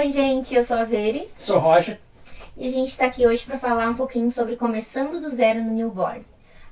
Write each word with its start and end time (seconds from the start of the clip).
Oi, 0.00 0.10
gente, 0.10 0.54
eu 0.54 0.64
sou 0.64 0.78
a 0.78 0.84
Veri. 0.84 1.28
Sou 1.38 1.58
Roger. 1.58 2.00
E 2.56 2.66
a 2.66 2.70
gente 2.70 2.88
está 2.88 3.04
aqui 3.04 3.26
hoje 3.26 3.44
para 3.44 3.58
falar 3.58 3.86
um 3.90 3.94
pouquinho 3.94 4.30
sobre 4.30 4.56
começando 4.56 5.20
do 5.20 5.28
zero 5.28 5.62
no 5.62 5.72
newborn. 5.74 6.24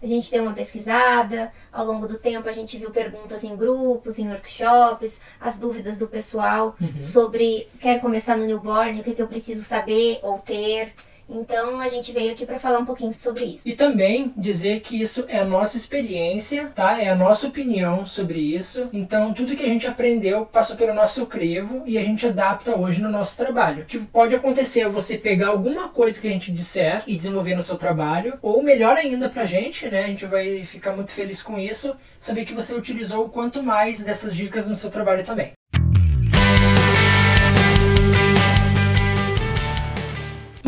A 0.03 0.07
gente 0.07 0.31
deu 0.31 0.45
uma 0.45 0.55
pesquisada, 0.55 1.53
ao 1.71 1.85
longo 1.85 2.09
do 2.09 2.17
tempo 2.19 2.49
a 2.49 2.53
gente 2.53 2.79
viu 2.79 2.91
perguntas 2.91 3.45
em 3.45 3.55
grupos, 3.55 4.19
em 4.19 4.31
workshops, 4.31 5.21
as 5.39 5.59
dúvidas 5.59 5.99
do 5.99 6.09
pessoal 6.09 6.75
Uhum. 6.81 7.03
sobre 7.03 7.69
quer 7.79 8.01
começar 8.01 8.35
no 8.35 8.47
newborn, 8.47 8.99
o 8.99 9.05
que, 9.05 9.15
que 9.15 9.21
eu 9.21 9.29
preciso 9.29 9.63
saber 9.63 10.21
ou 10.23 10.39
ter. 10.39 10.95
Então 11.29 11.81
a 11.81 11.89
gente 11.89 12.13
veio 12.13 12.33
aqui 12.33 12.47
para 12.47 12.59
falar 12.59 12.79
um 12.79 12.87
pouquinho 12.87 13.13
sobre 13.13 13.45
isso. 13.45 13.69
E 13.69 13.75
também 13.75 14.33
dizer 14.37 14.81
que 14.81 15.01
isso 15.01 15.25
é 15.29 15.39
a 15.39 15.45
nossa 15.45 15.77
experiência, 15.77 16.73
tá? 16.75 17.01
É 17.01 17.09
a 17.09 17.15
nossa 17.15 17.47
opinião 17.47 18.07
sobre 18.07 18.39
isso. 18.39 18.89
Então, 18.93 19.35
tudo 19.35 19.57
que 19.57 19.65
a 19.65 19.69
gente 19.69 19.87
aprendeu 19.87 20.47
passou 20.47 20.77
pelo 20.77 20.95
nosso 20.95 21.27
crivo 21.27 21.83
e 21.87 21.99
a 21.99 22.05
gente 22.05 22.27
adapta 22.27 22.77
hoje 22.77 23.03
no 23.03 23.11
nosso 23.11 23.37
trabalho. 23.37 23.83
O 23.83 23.87
que 23.87 23.99
pode 23.99 24.35
acontecer 24.35 24.81
é 24.81 24.89
você 24.89 25.19
pegar 25.19 25.49
alguma 25.49 25.89
coisa 25.89 26.21
que 26.21 26.29
a 26.29 26.31
gente 26.31 26.53
disser 26.53 27.03
e 27.07 27.17
desenvolver 27.17 27.55
no 27.55 27.63
seu 27.63 27.77
trabalho, 27.77 28.39
ou 28.41 28.63
melhor 28.63 28.97
ainda 28.97 29.29
pra 29.29 29.45
gente, 29.45 29.89
né? 29.89 30.05
A 30.05 30.09
gente 30.09 30.27
vai 30.27 30.65
ficar 30.65 30.93
muito 30.93 31.11
feliz 31.11 31.43
com 31.43 31.59
isso, 31.59 31.95
saber 32.19 32.45
que 32.45 32.55
você 32.55 32.75
utilizou 32.75 33.27
o 33.27 33.29
quanto 33.29 33.63
mais 33.63 34.01
dessas 34.01 34.35
dicas 34.35 34.67
no 34.67 34.77
seu 34.77 34.91
trabalho 34.91 35.25
também. 35.25 35.58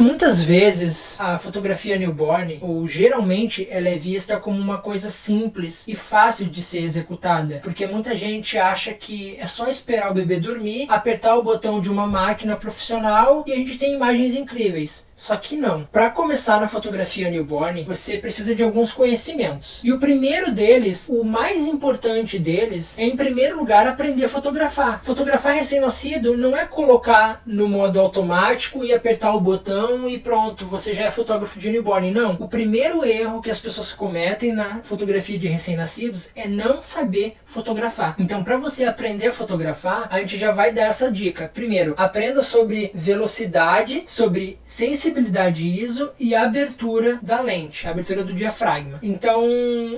Muitas 0.01 0.43
vezes 0.43 1.21
a 1.21 1.37
fotografia 1.37 1.99
newborn, 1.99 2.59
ou 2.63 2.89
geralmente, 2.89 3.69
ela 3.71 3.87
é 3.87 3.97
vista 3.97 4.41
como 4.41 4.59
uma 4.59 4.79
coisa 4.79 5.11
simples 5.11 5.87
e 5.87 5.95
fácil 5.95 6.47
de 6.47 6.63
ser 6.63 6.83
executada, 6.83 7.61
porque 7.63 7.87
muita 7.87 8.15
gente 8.15 8.57
acha 8.57 8.95
que 8.95 9.37
é 9.39 9.45
só 9.45 9.69
esperar 9.69 10.11
o 10.11 10.15
bebê 10.15 10.41
dormir, 10.41 10.87
apertar 10.89 11.37
o 11.37 11.43
botão 11.43 11.83
de 11.83 11.91
uma 11.91 12.07
máquina 12.07 12.57
profissional 12.57 13.45
e 13.47 13.53
a 13.53 13.57
gente 13.57 13.77
tem 13.77 13.93
imagens 13.93 14.35
incríveis. 14.35 15.07
Só 15.21 15.37
que 15.37 15.55
não. 15.55 15.85
Para 15.85 16.09
começar 16.09 16.59
na 16.59 16.67
fotografia 16.67 17.31
newborn, 17.31 17.85
você 17.85 18.17
precisa 18.17 18.55
de 18.55 18.63
alguns 18.63 18.95
conhecimentos. 18.95 19.83
E 19.85 19.93
o 19.93 19.99
primeiro 19.99 20.51
deles, 20.51 21.11
o 21.11 21.23
mais 21.23 21.67
importante 21.67 22.39
deles, 22.39 22.99
é 22.99 23.05
em 23.05 23.15
primeiro 23.15 23.59
lugar 23.59 23.87
aprender 23.87 24.25
a 24.25 24.29
fotografar. 24.31 25.05
Fotografar 25.05 25.55
recém-nascido 25.55 26.39
não 26.39 26.57
é 26.57 26.65
colocar 26.65 27.43
no 27.45 27.69
modo 27.69 28.01
automático 28.01 28.83
e 28.83 28.95
apertar 28.95 29.35
o 29.35 29.41
botão 29.41 30.09
e 30.09 30.19
pronto, 30.19 30.65
você 30.65 30.95
já 30.95 31.05
é 31.05 31.11
fotógrafo 31.11 31.59
de 31.59 31.71
newborn. 31.71 32.11
Não. 32.11 32.39
O 32.41 32.49
primeiro 32.49 33.05
erro 33.05 33.43
que 33.43 33.51
as 33.51 33.61
pessoas 33.61 33.93
cometem 33.93 34.55
na 34.55 34.81
fotografia 34.83 35.39
de 35.39 35.49
recém-nascidos 35.49 36.31
é 36.35 36.49
não 36.49 36.81
saber 36.81 37.37
fotografar. 37.45 38.15
Então, 38.19 38.43
para 38.43 38.57
você 38.57 38.85
aprender 38.85 39.27
a 39.27 39.33
fotografar, 39.35 40.09
a 40.11 40.19
gente 40.21 40.39
já 40.39 40.51
vai 40.51 40.73
dar 40.73 40.85
essa 40.85 41.13
dica. 41.13 41.51
Primeiro, 41.53 41.93
aprenda 41.99 42.41
sobre 42.41 42.91
velocidade, 42.95 44.05
sobre 44.07 44.59
sensibilidade 44.65 45.10
ISO 45.15 46.11
e 46.19 46.35
a 46.35 46.43
abertura 46.45 47.19
da 47.23 47.41
lente, 47.41 47.87
a 47.87 47.91
abertura 47.91 48.25
do 48.25 48.33
diafragma. 48.33 48.99
Então, 49.03 49.43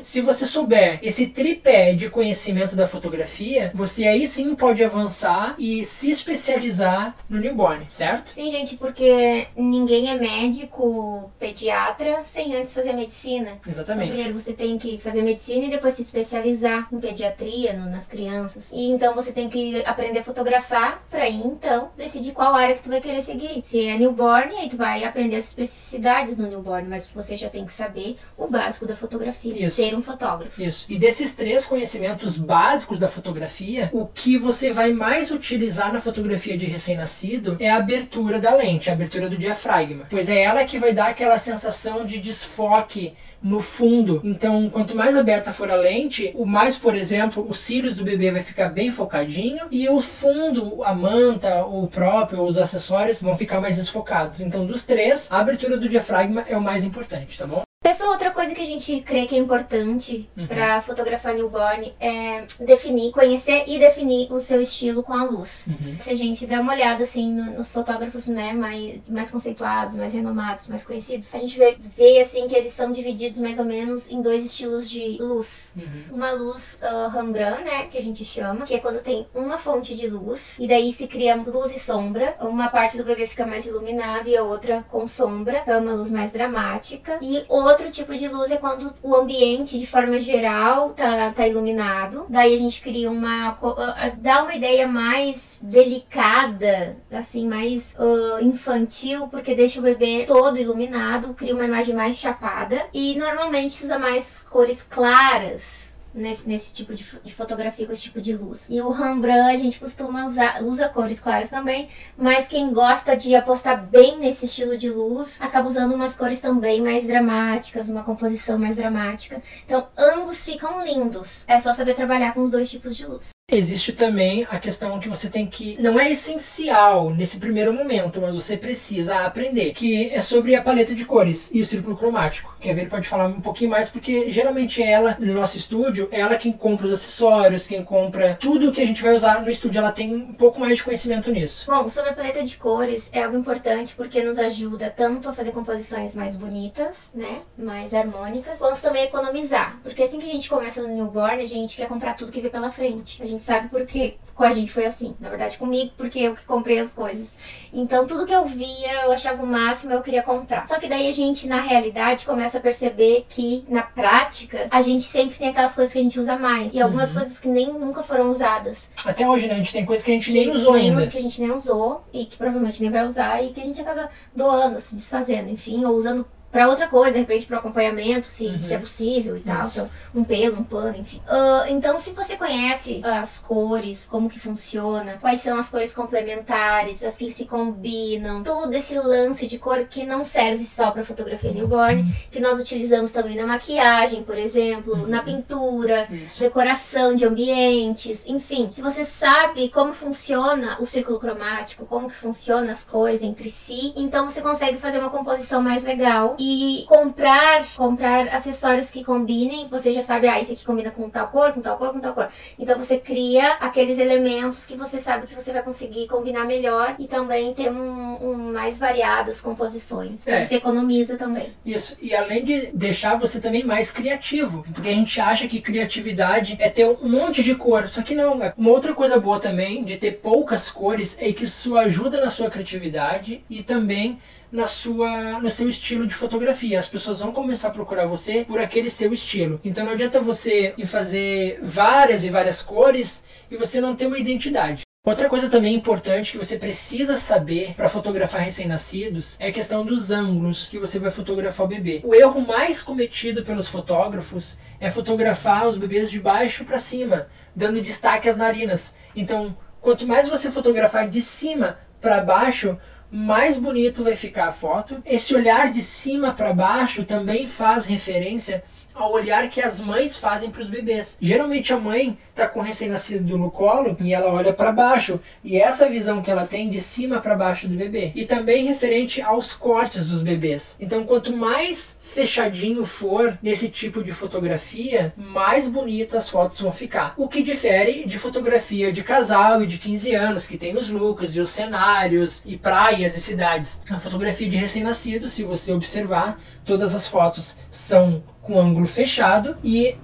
se 0.03 0.21
você 0.21 0.47
souber 0.47 0.99
esse 1.03 1.27
tripé 1.27 1.93
de 1.95 2.09
conhecimento 2.09 2.75
da 2.77 2.87
fotografia, 2.87 3.71
você 3.75 4.07
aí 4.07 4.27
sim 4.27 4.55
pode 4.55 4.83
avançar 4.85 5.55
e 5.59 5.85
se 5.85 6.11
especializar 6.11 7.15
no 7.29 7.39
newborn, 7.39 7.85
certo? 7.89 8.33
Sim, 8.35 8.51
gente, 8.51 8.77
porque 8.77 9.47
ninguém 9.57 10.11
é 10.11 10.19
médico, 10.19 11.31
pediatra, 11.39 12.23
sem 12.25 12.55
antes 12.57 12.75
fazer 12.75 12.93
medicina. 12.93 13.53
Então, 13.61 13.73
Exatamente. 13.73 14.09
primeiro 14.13 14.39
você 14.39 14.53
tem 14.53 14.79
que 14.79 14.99
fazer 14.99 15.23
medicina 15.23 15.67
e 15.67 15.71
depois 15.71 15.95
se 15.95 16.03
especializar 16.03 16.89
em 16.93 16.99
pediatria, 17.01 17.73
no- 17.73 17.91
nas 17.91 18.07
crianças. 18.07 18.69
E 18.73 18.91
então 18.91 19.15
você 19.15 19.33
tem 19.33 19.49
que 19.49 19.83
aprender 19.85 20.21
a 20.21 20.25
fotografar 20.25 21.03
para 21.11 21.25
aí 21.25 21.41
então 21.45 21.91
decidir 21.97 22.33
qual 22.33 22.55
área 22.55 22.75
que 22.75 22.83
tu 22.83 22.89
vai 22.91 23.01
querer 23.01 23.23
seguir. 23.23 23.63
Se 23.65 23.87
é 23.87 23.99
newborn, 23.99 24.55
aí 24.57 24.69
tu 24.69 24.77
vai 24.77 25.02
aprender 25.05 25.37
as 25.37 25.47
especificidades 25.47 26.37
no 26.37 26.49
newborn, 26.49 26.89
mas 26.89 27.09
você 27.09 27.37
já 27.37 27.49
tem 27.49 27.65
que 27.65 27.73
saber 27.73 28.19
o 28.37 28.47
básico 28.47 28.87
da 28.87 28.97
fotografia, 28.97 29.67
Isso. 29.67 29.77
ser 29.77 29.95
um 29.95 30.03
fotógrafo. 30.03 30.63
Isso. 30.63 30.87
E 30.89 30.99
desses 30.99 31.35
três 31.35 31.67
conhecimentos 31.67 32.37
básicos 32.37 32.99
da 32.99 33.09
fotografia, 33.09 33.91
o 33.93 34.07
que 34.07 34.39
você 34.39 34.73
vai 34.73 34.93
mais 34.93 35.31
utilizar 35.31 35.93
na 35.93 36.01
fotografia 36.01 36.57
de 36.57 36.67
recém-nascido 36.67 37.57
é 37.61 37.71
a 37.71 37.77
abertura 37.77 38.41
da 38.41 38.55
lente, 38.55 38.91
a 38.91 38.93
abertura 38.93 39.29
do 39.29 39.37
diafragma. 39.39 40.07
Pois 40.11 40.29
é 40.29 40.43
ela 40.43 40.65
que 40.65 40.79
vai 40.79 40.93
dar 40.93 41.09
aquela 41.09 41.39
sensação 41.39 42.05
de 42.05 42.21
desfoque 42.21 43.15
no 43.43 43.61
fundo. 43.61 44.21
Então, 44.23 44.71
quanto 44.71 44.97
mais 44.97 45.17
aberta 45.17 45.53
for 45.53 45.71
a 45.71 45.77
lente, 45.77 46.33
o 46.35 46.47
mais, 46.47 46.79
por 46.79 46.95
exemplo, 46.95 47.45
os 47.49 47.59
cílios 47.59 47.95
do 47.95 48.05
bebê 48.05 48.31
vai 48.31 48.43
ficar 48.43 48.69
bem 48.69 48.91
focadinho 48.91 49.67
e 49.71 49.89
o 49.89 50.01
fundo, 50.01 50.83
a 50.85 50.95
manta, 50.95 51.65
o 51.65 51.87
próprio, 51.89 52.43
os 52.43 52.59
acessórios 52.59 53.21
vão 53.21 53.37
ficar 53.37 53.61
mais 53.61 53.77
desfocados. 53.77 54.41
Então, 54.41 54.67
dos 54.67 54.85
três, 54.85 55.31
a 55.31 55.39
abertura 55.39 55.77
do 55.77 55.89
diafragma 55.89 56.45
é 56.49 56.57
o 56.57 56.61
mais 56.61 56.85
importante, 56.85 57.39
tá 57.39 57.47
bom? 57.47 57.63
Pessoal, 57.93 58.13
outra 58.13 58.31
coisa 58.31 58.55
que 58.55 58.63
a 58.63 58.65
gente 58.65 59.03
crê 59.03 59.27
que 59.27 59.35
é 59.35 59.39
importante 59.39 60.27
Uhum. 60.35 60.47
para 60.47 60.81
fotografar 60.81 61.35
newborn 61.35 61.93
é 62.01 62.43
definir, 62.59 63.13
conhecer 63.13 63.65
e 63.67 63.79
definir 63.79 64.33
o 64.33 64.41
seu 64.41 64.63
estilo 64.63 65.03
com 65.03 65.13
a 65.13 65.25
luz. 65.25 65.67
Uhum. 65.69 65.99
Se 66.01 66.09
a 66.09 66.15
gente 66.15 66.47
der 66.47 66.59
uma 66.59 66.73
olhada 66.73 67.05
assim 67.05 67.31
no- 67.31 67.51
nos 67.59 67.71
fotógrafos, 67.71 68.29
né, 68.29 68.55
mais, 68.55 69.07
mais 69.11 69.31
conceituados, 69.31 69.95
mais 69.95 70.15
renomados, 70.15 70.69
mais 70.69 70.87
conhecidos, 70.87 71.35
a 71.35 71.39
gente 71.39 71.59
vê, 71.59 71.77
vê 71.95 72.19
assim 72.23 72.49
que 72.49 72.55
eles 72.57 72.73
são 72.73 72.91
divididos 72.93 73.37
mais 73.39 73.59
ou 73.59 73.65
menos 73.67 74.11
em 74.11 74.23
dois 74.23 74.43
estilos 74.43 74.89
de 74.89 75.19
luz. 75.21 75.73
Uhum. 75.77 76.15
Uma 76.17 76.31
luz 76.31 76.79
ah, 76.83 77.11
Rembrandt, 77.13 77.63
né, 77.63 77.89
que 77.91 77.99
a 77.99 78.03
gente 78.03 78.25
chama, 78.25 78.65
que 78.65 78.73
é 78.73 78.79
quando 78.79 79.03
tem 79.03 79.27
uma 79.35 79.59
fonte 79.59 79.95
de 79.95 80.09
luz 80.09 80.55
e 80.59 80.67
daí 80.67 80.91
se 80.93 81.07
cria 81.07 81.37
luz 81.37 81.77
e 81.77 81.79
sombra. 81.79 82.37
Uma 82.41 82.69
parte 82.69 82.97
do 82.97 83.05
bebê 83.05 83.27
fica 83.27 83.45
mais 83.45 83.67
iluminado 83.67 84.29
e 84.31 84.35
a 84.35 84.43
outra 84.43 84.83
com 84.89 85.07
sombra, 85.07 85.59
então 85.59 85.75
é 85.75 85.79
uma 85.79 85.93
luz 85.93 86.09
mais 86.11 86.33
dramática. 86.33 87.19
E 87.21 87.45
outro 87.83 87.91
tipo 87.91 88.17
de 88.17 88.29
luz 88.29 88.51
é 88.51 88.57
quando 88.57 88.93
o 89.03 89.15
ambiente, 89.15 89.79
de 89.79 89.87
forma 89.87 90.19
geral, 90.21 90.91
tá, 90.91 91.33
tá 91.33 91.47
iluminado. 91.47 92.27
Daí 92.29 92.55
a 92.55 92.59
gente 92.59 92.81
cria 92.81 93.11
uma. 93.11 93.53
co- 93.55 93.75
ah, 93.79 94.13
dá 94.17 94.43
uma 94.43 94.55
ideia 94.55 94.87
mais 94.87 95.59
delicada, 95.63 96.97
assim, 97.11 97.47
mais 97.49 97.95
ah, 97.99 98.39
infantil, 98.43 99.27
porque 99.29 99.55
deixa 99.55 99.81
o 99.81 99.83
bebê 99.83 100.25
todo 100.27 100.59
iluminado, 100.59 101.35
cria 101.35 101.55
uma 101.55 101.65
imagem 101.65 101.95
mais 101.95 102.17
chapada. 102.17 102.87
E 102.93 103.17
normalmente 103.17 103.85
usa 103.85 103.99
mais 103.99 104.47
cores 104.51 104.83
claras 104.83 105.92
nesse, 106.15 106.49
nesse 106.49 106.73
tipo 106.73 106.95
de, 106.95 107.05
de 107.25 107.35
fotografia 107.35 107.87
com 107.87 107.93
esse 107.93 108.03
tipo 108.03 108.21
de 108.21 108.35
luz. 108.35 108.67
E 108.69 108.81
o 108.81 108.91
Rembrandt 108.91 109.55
a 109.55 109.57
gente 109.57 109.79
costuma 109.79 110.27
usar, 110.27 110.63
usa 110.63 110.89
cores 110.89 111.21
claras 111.21 111.51
também, 111.51 111.89
mas 112.17 112.49
quem 112.49 112.73
gosta 112.73 113.17
de 113.17 113.35
apostar 113.35 113.87
bem 113.87 114.19
nesse 114.19 114.47
estilo 114.47 114.77
de 114.77 114.91
luz 114.91 115.37
acaba 115.41 115.69
usando 115.69 115.95
umas 115.95 116.15
cores 116.15 116.41
também 116.41 116.81
mais 116.81 117.07
dramáticas, 117.07 117.89
uma 117.89 118.03
composição 118.03 118.59
mais 118.59 118.77
dramática. 118.77 119.43
Então 119.65 119.89
ambos 119.97 120.45
ficam 120.45 120.85
lindos. 120.85 121.45
É 121.47 121.59
só 121.59 121.75
saber 121.75 121.95
trabalhar 121.95 122.35
com 122.35 122.41
os 122.41 122.51
dois 122.51 122.71
tipos 122.71 122.97
de 122.97 123.07
luz. 123.07 123.33
Existe 123.53 123.93
também 123.93 124.47
a 124.51 124.59
questão 124.59 124.99
que 124.99 125.11
você 125.11 125.29
tem 125.29 125.47
que. 125.47 125.77
Não 125.79 126.01
é 126.01 126.11
essencial 126.11 127.11
nesse 127.11 127.39
primeiro 127.39 127.71
momento, 127.71 128.19
mas 128.19 128.35
você 128.35 128.57
precisa 128.57 129.27
aprender. 129.27 129.75
Que 129.75 130.09
é 130.09 130.21
sobre 130.21 130.57
a 130.57 130.63
paleta 130.63 130.95
de 130.95 131.05
cores 131.05 131.51
e 131.53 131.61
o 131.61 131.67
círculo 131.67 131.95
cromático. 131.95 132.57
Que 132.59 132.71
a 132.71 132.75
Vera 132.75 132.89
pode 132.89 133.07
falar 133.07 133.27
um 133.27 133.43
pouquinho 133.43 133.71
mais, 133.71 133.91
porque 133.91 134.31
geralmente 134.31 134.83
ela, 134.83 135.19
no 135.21 135.35
nosso 135.35 135.59
estúdio, 135.59 136.09
é 136.11 136.21
ela 136.21 136.37
quem 136.37 136.51
compra 136.51 136.87
os 136.87 136.93
acessórios, 136.93 137.69
quem 137.69 137.85
compra 137.85 138.39
tudo 138.41 138.73
que 138.73 138.81
a 138.81 138.87
gente 138.87 139.03
vai 139.03 139.15
usar 139.15 139.43
no 139.43 139.51
estúdio. 139.51 139.81
Ela 139.81 139.93
tem 139.93 140.15
um 140.15 140.33
pouco 140.33 140.59
mais 140.59 140.79
de 140.79 140.85
conhecimento 140.85 141.31
nisso. 141.31 141.67
Bom, 141.71 141.87
sobre 141.91 142.11
a 142.11 142.15
paleta 142.15 142.43
de 142.43 142.57
cores 142.57 143.11
é 143.13 143.23
algo 143.23 143.37
importante 143.37 143.95
porque 143.95 144.23
nos 144.23 144.39
ajuda 144.39 144.89
tanto 144.89 145.29
a 145.29 145.35
fazer 145.35 145.53
composições 145.53 146.15
mais 146.15 146.37
bonitas, 146.37 147.11
né, 147.15 147.43
mais 147.59 147.93
harmônicas, 147.93 148.59
quanto 148.59 148.81
também 148.81 149.05
economizar. 149.05 149.79
Porque 149.83 150.05
assim 150.05 150.19
que 150.19 150.31
a 150.31 150.33
gente 150.33 150.49
começa 150.49 150.81
no 150.81 150.89
newborn, 150.89 151.43
a 151.43 151.47
gente 151.47 151.77
quer 151.77 151.89
comprar 151.89 152.15
tudo 152.15 152.33
que 152.33 152.41
vê 152.41 152.49
pela 152.49 152.71
frente. 152.71 153.23
A 153.23 153.27
gente 153.27 153.42
sabe 153.43 153.69
porque 153.69 154.17
com 154.35 154.45
a 154.45 154.53
gente 154.53 154.73
foi 154.73 154.87
assim. 154.87 155.15
Na 155.21 155.29
verdade, 155.29 155.59
comigo, 155.59 155.93
porque 155.95 156.19
eu 156.19 156.35
que 156.35 156.45
comprei 156.47 156.79
as 156.79 156.91
coisas. 156.91 157.29
Então, 157.71 158.07
tudo 158.07 158.25
que 158.27 158.33
eu 158.35 158.47
via, 158.47 159.03
eu 159.05 159.13
achava 159.13 159.43
o 159.43 159.47
máximo, 159.47 159.93
eu 159.93 160.01
queria 160.01 160.23
comprar. 160.23 160.67
Só 160.67 160.79
que 160.81 160.89
daí 160.89 161.11
a 161.11 161.13
gente, 161.13 161.47
na 161.47 161.61
realidade, 161.61 162.25
começa 162.25 162.57
a 162.57 162.61
perceber 162.61 163.27
que, 163.29 163.63
na 163.69 163.83
prática, 163.83 164.69
a 164.71 164.81
gente 164.81 165.05
sempre 165.05 165.37
tem 165.37 165.49
aquelas 165.49 165.75
coisas 165.75 165.93
que 165.93 165.99
a 165.99 166.03
gente 166.03 166.19
usa 166.19 166.37
mais. 166.39 166.73
E 166.73 166.81
algumas 166.81 167.11
Uhum. 167.11 167.17
coisas 167.19 167.39
que 167.39 167.47
nem 167.49 167.73
nunca 167.75 168.03
foram 168.03 168.31
usadas. 168.31 168.89
Até 169.05 169.29
hoje, 169.29 169.47
né? 169.49 169.55
A 169.55 169.59
gente 169.59 169.73
tem 169.73 169.85
coisa 169.85 170.03
que 170.03 170.11
a 170.11 170.15
gente 170.15 170.33
nem 170.33 170.51
usou 170.51 170.75
nem 170.75 170.89
ainda. 170.91 171.07
que 171.09 171.19
a 171.19 171.23
gente 171.23 171.39
nem 171.41 171.51
usou 171.53 172.03
e 172.11 172.25
que 172.25 172.37
provavelmente 172.39 172.81
nem 172.81 172.91
vai 172.91 173.05
usar 173.05 173.43
e 173.45 173.51
que 173.53 173.61
a 173.61 173.65
gente 173.65 173.81
acaba 173.83 174.09
doando, 174.35 174.81
se 174.81 174.95
desfazendo, 174.95 175.51
enfim, 175.51 175.85
ou 175.85 175.95
usando 175.95 176.27
para 176.53 176.69
outra 176.69 176.87
coisa, 176.87 177.15
de 177.15 177.21
repente 177.21 177.47
para 177.47 177.59
acompanhamento, 177.59 178.27
se, 178.27 178.47
uhum. 178.47 178.63
se 178.63 178.75
é 178.75 178.79
possível 178.79 179.37
e 179.39 179.41
tal. 179.41 179.67
Então, 179.67 179.91
um 180.15 180.23
pelo, 180.23 180.61
um 180.61 180.65
pano, 180.65 180.95
enfim. 180.99 181.21
Uh, 181.27 181.73
então, 181.73 181.99
se 181.99 182.11
você 182.11 182.37
conhece 182.37 183.01
as 183.03 183.39
cores, 183.39 184.07
como 184.09 184.29
que 184.29 184.39
funciona, 184.39 185.17
quais 185.19 185.41
são 185.41 185.59
as 185.59 185.71
cores 185.71 185.95
complementares, 185.95 187.03
as 187.03 187.17
que 187.17 187.31
se 187.31 187.47
combinam, 187.47 188.43
todo 188.43 188.73
esse 188.75 188.95
lance 188.99 189.47
de 189.47 189.59
cor 189.59 189.87
que 189.87 190.05
não 190.05 190.27
serve 190.27 190.65
só 190.67 190.91
para 190.91 191.05
fotografia 191.05 191.53
newborn, 191.53 192.05
que 192.31 192.39
nós 192.39 192.61
utilizamos 192.61 193.13
também 193.13 193.35
na 193.35 193.47
maquiagem, 193.47 194.23
por 194.23 194.37
exemplo, 194.37 194.93
uhum. 194.93 195.07
na 195.07 195.23
pintura, 195.23 196.07
Isso. 196.11 196.41
decoração 196.41 197.15
de 197.15 197.25
ambientes, 197.25 198.25
enfim. 198.27 198.69
Se 198.73 198.83
você 198.83 199.07
sabe 199.07 199.71
como 199.71 199.95
funciona 199.95 200.77
o 200.81 200.85
círculo 200.85 201.19
cromático, 201.19 201.87
como 201.87 202.09
que 202.09 202.15
funciona 202.15 202.73
as 202.73 202.85
cores 202.85 203.23
entre 203.23 203.51
si, 203.51 203.95
então 203.97 204.29
você 204.29 204.43
consegue 204.43 204.77
fazer 204.77 204.99
uma 204.99 205.09
composição 205.09 205.63
mais 205.63 205.83
legal 205.83 206.37
e 206.43 206.85
comprar, 206.87 207.69
comprar 207.77 208.27
acessórios 208.29 208.91
que 208.91 209.05
combinem. 209.05 209.69
Você 209.69 209.95
já 209.95 210.03
sabe, 210.03 210.27
ah, 210.27 210.41
esse 210.41 210.53
aqui 210.53 210.65
combina 210.65 210.91
com 210.91 211.09
tal 211.09 211.29
cor, 211.29 211.53
com 211.53 211.61
tal 211.61 211.79
cor, 211.79 211.93
com 211.93 212.01
tal 212.01 212.13
cor. 212.13 212.29
Então 212.59 212.77
você 212.77 212.99
cria 212.99 213.53
aqueles 213.55 213.97
elementos 213.99 214.67
que 214.67 214.77
você 214.77 215.01
sabe 215.01 215.29
que 215.29 215.37
você 215.37 215.53
vai 215.53 215.63
conseguir 215.63 216.09
combinar 216.09 216.45
melhor 216.45 216.97
e 216.99 217.07
também 217.07 217.55
ter 217.55 217.71
um, 217.71 218.31
um 218.31 218.53
mais 218.53 218.77
variadas 218.77 219.41
composições. 219.41 220.23
Então 220.23 220.35
é. 220.35 220.43
você 220.45 220.57
economiza 220.57 221.17
também. 221.17 221.53
Isso. 221.65 221.97
E 222.03 222.13
além 222.13 222.45
de 222.45 222.67
deixar 222.75 223.17
você 223.17 223.41
também 223.41 223.63
mais 223.63 223.93
criativo, 223.93 224.65
porque 224.75 224.89
a 224.89 224.95
gente 224.95 225.21
acha 225.21 225.47
que 225.47 225.61
criatividade 225.61 226.57
é 226.59 226.69
ter 226.69 226.87
um 226.87 227.09
monte 227.09 227.45
de 227.45 227.55
cor, 227.55 227.89
só 227.89 228.03
que 228.03 228.17
não. 228.17 228.41
Uma 228.57 228.71
outra 228.71 228.95
coisa 228.95 229.21
boa 229.21 229.39
também 229.39 229.85
de 229.85 229.97
ter 229.97 230.13
poucas 230.13 230.73
cores 230.73 231.17
é 231.21 231.33
que 231.33 231.45
isso 231.45 231.77
ajuda 231.77 232.21
na 232.21 232.31
sua 232.31 232.51
criatividade 232.51 233.45
e 233.49 233.63
também 233.63 234.19
na 234.53 234.67
sua, 234.67 235.41
no 235.41 235.49
seu 235.51 235.69
estilo 235.69 236.07
de 236.07 236.15
fotografia. 236.15 236.79
As 236.79 236.89
pessoas 236.89 237.21
vão 237.21 237.33
começar 237.33 237.69
a 237.69 237.73
procurar 237.73 238.07
você 238.07 238.45
por 238.45 238.61
aquele 238.61 238.91
seu 238.91 239.13
estilo. 239.13 239.59
Então 239.65 239.85
não 239.85 239.93
adianta 239.93 240.21
você 240.21 240.75
ir 240.77 240.87
fazer 240.87 241.59
várias 241.63 242.23
e 242.23 242.29
várias 242.29 242.61
cores 242.61 243.25
e 243.51 243.57
você 243.57 243.81
não 243.81 243.97
ter 243.97 244.07
uma 244.07 244.19
identidade. 244.19 244.83
Outra 245.05 245.29
coisa 245.29 245.51
também 245.51 245.75
importante 245.75 246.31
que 246.31 246.39
você 246.39 246.57
precisa 246.57 247.17
saber 247.17 247.75
para 247.75 247.89
fotografar 247.89 248.43
recém-nascidos 248.43 249.37
é 249.41 249.49
a 249.49 249.53
questão 249.53 249.85
dos 249.85 250.13
ângulos 250.13 250.69
que 250.69 250.79
você 250.79 250.97
vai 251.01 251.11
fotografar 251.11 251.67
o 251.67 251.69
bebê. 251.69 252.01
O 252.05 252.15
erro 252.15 252.41
mais 252.41 252.85
cometido 252.85 253.43
pelos 253.43 253.67
fotógrafos 253.67 254.59
é 254.79 254.93
fotografar 254.93 255.67
os 255.67 255.77
bebês 255.77 256.09
de 256.09 256.21
baixo 256.21 256.65
para 256.65 256.79
cima, 256.79 257.27
dando 257.57 257.83
destaque 257.83 258.29
às 258.29 258.37
narinas. 258.37 258.95
Então, 259.17 259.57
quanto 259.81 260.07
mais 260.07 260.29
você 260.29 260.53
fotografar 260.53 261.09
de 261.09 261.21
cima 261.21 261.81
para 262.01 262.21
baixo, 262.21 262.79
mais 263.13 263.59
bonito 263.59 264.03
vai 264.03 264.17
ficar 264.17 264.49
a 264.49 264.53
foto. 264.53 265.03
Esse 265.05 265.35
olhar 265.35 265.71
de 265.71 265.83
cima 265.83 266.33
para 266.33 266.55
baixo 266.55 267.05
também 267.05 267.47
faz 267.47 267.85
referência 267.85 268.65
ao 268.95 269.13
olhar 269.13 269.49
que 269.49 269.61
as 269.61 269.81
mães 269.81 270.17
fazem 270.17 270.51
para 270.51 270.63
os 270.63 270.69
bebês. 270.69 271.17
Geralmente 271.21 271.73
a 271.73 271.79
mãe 271.79 272.17
está 272.31 272.47
com 272.47 272.61
o 272.61 272.63
recém-nascido 272.63 273.37
no 273.39 273.51
colo 273.51 273.97
e 274.01 274.13
ela 274.13 274.33
olha 274.33 274.53
para 274.53 274.73
baixo, 274.73 275.21
e 275.45 275.57
essa 275.57 275.89
visão 275.89 276.23
que 276.23 276.31
ela 276.31 276.47
tem 276.47 276.69
de 276.69 276.81
cima 276.81 277.21
para 277.21 277.37
baixo 277.37 277.69
do 277.69 277.77
bebê. 277.77 278.13
E 278.15 278.25
também 278.25 278.67
referente 278.67 279.21
aos 279.21 279.53
cortes 279.53 280.07
dos 280.07 280.23
bebês. 280.23 280.77
Então, 280.81 281.05
quanto 281.05 281.37
mais 281.37 281.97
fechadinho 282.01 282.85
for 282.85 283.39
nesse 283.43 283.69
tipo 283.69 284.05
de 284.05 284.13
fotografia, 284.13 285.15
mais 285.17 285.67
bonito 285.67 286.17
as 286.17 286.29
fotos 286.29 286.61
vão 286.61 286.73
ficar. 286.73 287.15
O 287.17 287.27
que 287.27 287.43
difere 287.43 288.05
de 288.05 288.19
fotografia 288.19 288.93
de 288.93 289.03
casal 289.03 289.63
e 289.63 289.67
de 289.67 289.79
15 289.79 290.15
anos, 290.15 290.47
que 290.47 290.59
tem 290.59 290.77
os 290.77 290.91
looks 290.91 291.35
e 291.35 291.41
os 291.41 291.49
cenários 291.49 292.43
e 292.45 292.57
praias 292.57 293.17
e 293.17 293.21
cidades. 293.21 293.81
A 293.89 293.99
fotografia 293.99 294.49
de 294.49 294.57
recém-nascido, 294.57 295.29
se 295.29 295.43
você 295.43 295.73
observar, 295.73 296.39
todas 296.65 296.95
as 296.95 297.07
fotos 297.07 297.57
são 297.71 298.23
com 298.43 298.61
ângulo 298.61 298.87
fechado 298.87 299.57
e 299.63 299.97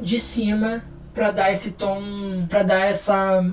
de 0.00 0.18
cima 0.18 0.82
para 1.14 1.30
dar 1.30 1.52
esse 1.52 1.72
tom, 1.72 2.00
para 2.48 2.62
dar 2.62 2.90
esse 2.90 3.10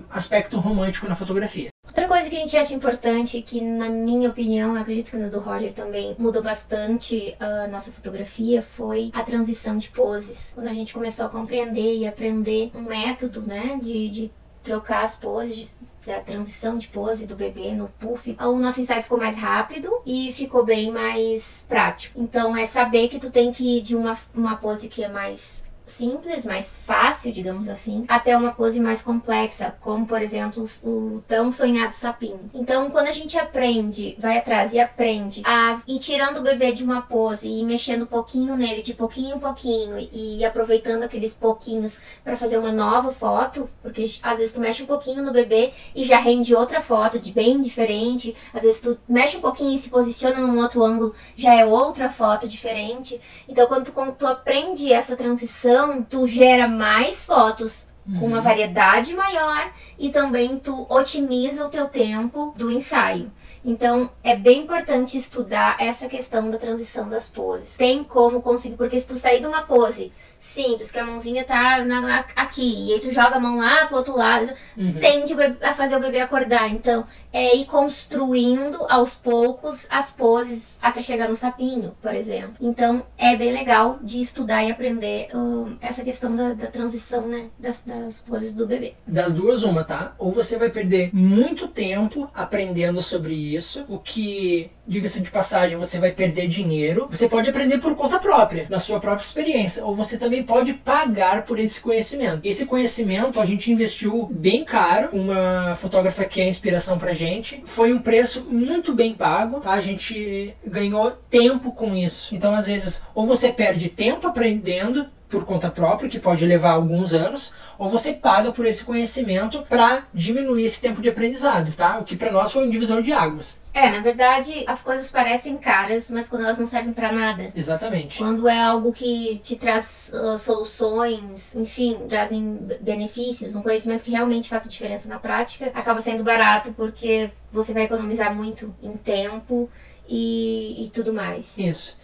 aspecto 0.09 0.59
romântico 0.59 1.07
na 1.07 1.15
fotografia. 1.15 1.69
Outra 1.88 2.07
coisa 2.07 2.29
que 2.29 2.35
a 2.35 2.39
gente 2.39 2.57
acha 2.57 2.73
importante, 2.73 3.41
que 3.41 3.62
na 3.62 3.89
minha 3.89 4.29
opinião, 4.29 4.75
acredito 4.75 5.12
que 5.12 5.17
no 5.17 5.31
do 5.31 5.39
Roger 5.39 5.73
também 5.73 6.15
mudou 6.19 6.44
bastante 6.44 7.35
a 7.39 7.67
nossa 7.67 7.91
fotografia, 7.91 8.62
foi 8.62 9.12
a 9.13 9.23
transição 9.23 9.77
de 9.77 9.89
poses. 9.89 10.51
Quando 10.53 10.67
a 10.67 10.73
gente 10.73 10.94
começou 10.94 11.25
a 11.25 11.29
compreender 11.29 11.97
e 11.97 12.07
aprender 12.07 12.71
um 12.75 12.81
método, 12.81 13.41
né, 13.41 13.79
de, 13.81 14.09
de 14.09 14.31
trocar 14.65 15.03
as 15.03 15.15
poses, 15.15 15.79
da 16.06 16.19
transição 16.19 16.77
de 16.77 16.88
pose 16.88 17.25
do 17.25 17.35
bebê 17.35 17.71
no 17.71 17.88
puff, 18.00 18.35
o 18.39 18.57
nosso 18.57 18.81
ensaio 18.81 19.01
ficou 19.01 19.17
mais 19.17 19.38
rápido 19.38 19.89
e 20.06 20.31
ficou 20.33 20.65
bem 20.65 20.91
mais 20.91 21.65
prático. 21.67 22.19
Então 22.21 22.56
é 22.56 22.65
saber 22.65 23.07
que 23.07 23.19
tu 23.19 23.31
tem 23.31 23.51
que 23.51 23.77
ir 23.77 23.81
de 23.81 23.95
uma, 23.95 24.17
uma 24.33 24.56
pose 24.56 24.88
que 24.88 25.03
é 25.03 25.07
mais 25.07 25.63
simples, 25.87 26.45
mais 26.45 26.77
fácil, 26.77 27.31
digamos 27.31 27.69
assim, 27.69 28.05
até 28.07 28.35
uma 28.37 28.51
pose 28.51 28.79
mais 28.79 29.01
complexa, 29.01 29.75
como 29.81 30.05
por 30.05 30.21
exemplo 30.21 30.67
o 30.83 31.23
tão 31.27 31.51
sonhado 31.51 31.93
sapinho. 31.93 32.49
Então, 32.53 32.89
quando 32.89 33.07
a 33.07 33.11
gente 33.11 33.37
aprende, 33.37 34.15
vai 34.19 34.37
atrás 34.37 34.73
e 34.73 34.79
aprende 34.79 35.41
a 35.45 35.79
ir 35.87 35.99
tirando 35.99 36.37
o 36.37 36.41
bebê 36.41 36.71
de 36.71 36.83
uma 36.83 37.01
pose 37.01 37.47
e 37.47 37.63
mexendo 37.63 38.03
um 38.03 38.07
pouquinho 38.07 38.55
nele, 38.55 38.81
de 38.81 38.93
pouquinho 38.93 39.35
em 39.35 39.39
pouquinho, 39.39 39.97
e 40.11 40.43
aproveitando 40.43 41.03
aqueles 41.03 41.33
pouquinhos 41.33 41.97
para 42.23 42.38
fazer 42.38 42.57
uma 42.57 42.71
nova 42.71 43.11
foto, 43.11 43.69
porque 43.81 44.09
às 44.21 44.38
vezes 44.38 44.53
tu 44.53 44.59
mexe 44.59 44.83
um 44.83 44.88
pouquinho 44.88 45.23
no 45.23 45.31
bebê 45.31 45.71
e 45.95 46.05
já 46.05 46.17
rende 46.17 46.55
outra 46.55 46.81
foto 46.81 47.19
de 47.19 47.31
bem 47.31 47.61
diferente, 47.61 48.35
às 48.53 48.63
vezes 48.63 48.81
tu 48.81 48.97
mexe 49.07 49.38
um 49.38 49.41
pouquinho 49.41 49.75
e 49.75 49.79
se 49.79 49.89
posiciona 49.89 50.39
num 50.39 50.59
outro 50.59 50.83
ângulo, 50.83 51.13
já 51.35 51.53
é 51.53 51.65
outra 51.65 52.09
foto 52.09 52.47
diferente. 52.47 53.19
Então, 53.47 53.67
quando 53.67 53.85
tu, 53.85 53.91
quando 53.91 54.13
tu 54.13 54.25
aprende 54.25 54.91
essa 54.91 55.15
transição 55.15 55.75
então, 55.75 56.01
tu 56.01 56.25
gera 56.25 56.69
mais 56.69 57.25
fotos 57.25 57.88
uhum. 58.07 58.19
com 58.19 58.27
uma 58.27 58.38
uhum. 58.38 58.44
variedade 58.44 59.13
maior 59.13 59.74
e 60.00 60.10
também 60.10 60.57
tu 60.57 60.88
otimiza 60.89 61.66
o 61.66 61.69
teu 61.69 61.89
tempo 61.89 62.54
do 62.56 62.72
ensaio. 62.72 63.30
Então, 63.63 64.10
é 64.24 64.38
bem 64.38 64.62
importante 64.62 65.18
estudar 65.18 65.75
essa 65.77 66.07
questão 66.07 66.50
da 66.50 66.57
transição 66.57 67.10
das 67.10 67.30
poses. 67.30 67.75
Tem 67.75 68.06
como 68.06 68.42
conseguir, 68.42 68.77
porque 68.77 68.98
se 68.98 69.07
tu 69.07 69.19
sair 69.19 69.42
de 69.42 69.48
uma 69.48 69.63
pose 69.63 70.13
simples, 70.39 70.92
que 70.92 71.00
a 71.00 71.04
mãozinha 71.04 71.44
tá 71.44 71.83
na, 71.83 72.24
aqui, 72.36 72.88
e 72.88 72.94
aí 72.94 73.00
tu 73.01 73.12
joga 73.12 73.36
a 73.36 73.39
mão 73.39 73.57
lá 73.57 73.88
pro 73.88 73.98
outro 73.98 74.16
lado, 74.16 74.54
uhum. 74.77 74.94
tende 75.01 75.33
a 75.62 75.74
fazer 75.74 75.98
o 75.98 76.00
bebê 76.00 76.22
acordar. 76.22 76.72
Então, 76.72 77.06
é 77.35 77.53
ir 77.53 77.65
construindo 77.65 78.77
aos 78.89 79.13
poucos 79.15 79.85
as 79.89 80.09
poses 80.09 80.77
até 80.81 81.01
chegar 81.01 81.27
no 81.27 81.35
sapinho, 81.35 81.93
por 82.01 82.15
exemplo. 82.15 82.53
Então, 82.61 83.05
é 83.17 83.35
bem 83.35 83.51
legal 83.51 83.99
de 84.01 84.21
estudar 84.21 84.63
e 84.63 84.71
aprender 84.71 85.27
uh, 85.35 85.75
essa 85.81 86.01
questão 86.01 86.33
da, 86.33 86.53
da 86.53 86.67
transição, 86.67 87.27
né, 87.27 87.47
das, 87.59 87.81
das 87.85 88.21
poses 88.21 88.55
do 88.55 88.65
bebê. 88.65 88.93
Das 89.05 89.33
duas, 89.33 89.63
uma, 89.63 89.83
tá? 89.83 90.15
Ou 90.17 90.31
você 90.31 90.57
vai 90.57 90.69
perder 90.69 91.09
muito 91.13 91.67
tempo 91.67 92.29
aprendendo 92.33 93.01
sobre 93.01 93.33
isso, 93.33 93.83
o 93.89 93.99
que 93.99 94.71
diga-se 94.88 95.19
de 95.19 95.31
passagem, 95.31 95.77
você 95.77 95.99
vai 95.99 96.11
perder 96.11 96.47
dinheiro. 96.47 97.07
Você 97.09 97.27
pode 97.27 97.49
aprender 97.49 97.79
por 97.79 97.95
conta 97.95 98.19
própria, 98.19 98.67
na 98.69 98.79
sua 98.79 98.99
própria 98.99 99.25
experiência, 99.25 99.83
ou 99.83 99.95
você 99.95 100.17
também 100.17 100.43
pode 100.43 100.73
pagar 100.73 101.43
por 101.43 101.59
esse 101.59 101.81
conhecimento. 101.81 102.41
Esse 102.43 102.65
conhecimento 102.65 103.39
a 103.41 103.45
gente 103.45 103.71
investiu 103.71 104.29
bem 104.31 104.63
caro, 104.63 105.09
uma 105.11 105.75
fotógrafa 105.75 106.23
que 106.25 106.39
é 106.39 106.47
inspiração 106.47 106.97
pra 106.97 107.13
gente. 107.13 107.25
Foi 107.66 107.94
um 107.94 108.00
preço 108.00 108.45
muito 108.50 108.94
bem 108.94 109.13
pago, 109.13 109.60
tá? 109.60 109.72
A 109.72 109.81
gente 109.81 110.53
ganhou 110.65 111.12
tempo 111.29 111.72
com 111.72 111.96
isso. 111.96 112.36
Então, 112.36 112.53
às 112.53 112.67
vezes, 112.67 113.01
ou 113.13 113.25
você 113.25 113.51
perde 113.51 113.89
tempo 113.89 114.27
aprendendo 114.27 115.08
por 115.36 115.44
conta 115.44 115.70
própria, 115.70 116.10
que 116.10 116.18
pode 116.18 116.46
levar 116.46 116.72
alguns 116.72 117.13
anos, 117.13 117.54
ou 117.77 117.89
você 117.89 118.13
paga 118.13 118.54
por 118.54 118.65
esse 118.65 118.86
conhecimento 118.86 119.63
para 119.68 120.04
diminuir 120.13 120.63
esse 120.63 120.80
tempo 120.80 121.01
de 121.01 121.10
aprendizado, 121.10 121.74
tá? 121.74 122.00
O 122.00 122.06
que 122.06 122.15
para 122.15 122.32
nós 122.32 122.54
foi 122.54 122.65
um 122.65 122.70
divisor 122.72 123.01
de 123.01 123.12
águas. 123.12 123.60
É, 123.74 123.92
na 123.92 124.00
verdade, 124.00 124.63
as 124.65 124.82
coisas 124.82 125.12
parecem 125.12 125.58
caras, 125.58 126.10
mas 126.10 126.30
quando 126.30 126.46
elas 126.46 126.58
não 126.58 126.65
servem 126.65 126.94
para 126.94 127.12
nada. 127.12 127.51
Exatamente. 127.54 128.20
Quando 128.20 128.48
é 128.48 128.62
algo 128.62 128.94
que 128.94 129.42
te 129.44 129.58
traz 129.58 130.10
uh, 130.13 130.39
soluções, 130.39 131.54
enfim, 131.54 132.00
trazem 132.08 132.58
benefícios, 132.80 133.54
um 133.54 133.62
conhecimento 133.62 134.06
que 134.06 134.12
realmente 134.12 134.48
faça 134.48 134.70
diferença 134.70 135.10
na 135.10 135.20
prática, 135.20 135.70
acaba 135.75 136.00
sendo 136.00 136.24
barato 136.24 136.72
porque 136.72 137.30
você 137.51 137.74
vai 137.74 137.84
economizar 137.84 138.34
muito 138.34 138.74
em 138.82 138.94
tempo 138.94 139.70
e, 140.08 140.86
e 140.86 140.89
tudo 140.92 141.13
mais. 141.13 141.58
Isso. 141.58 141.98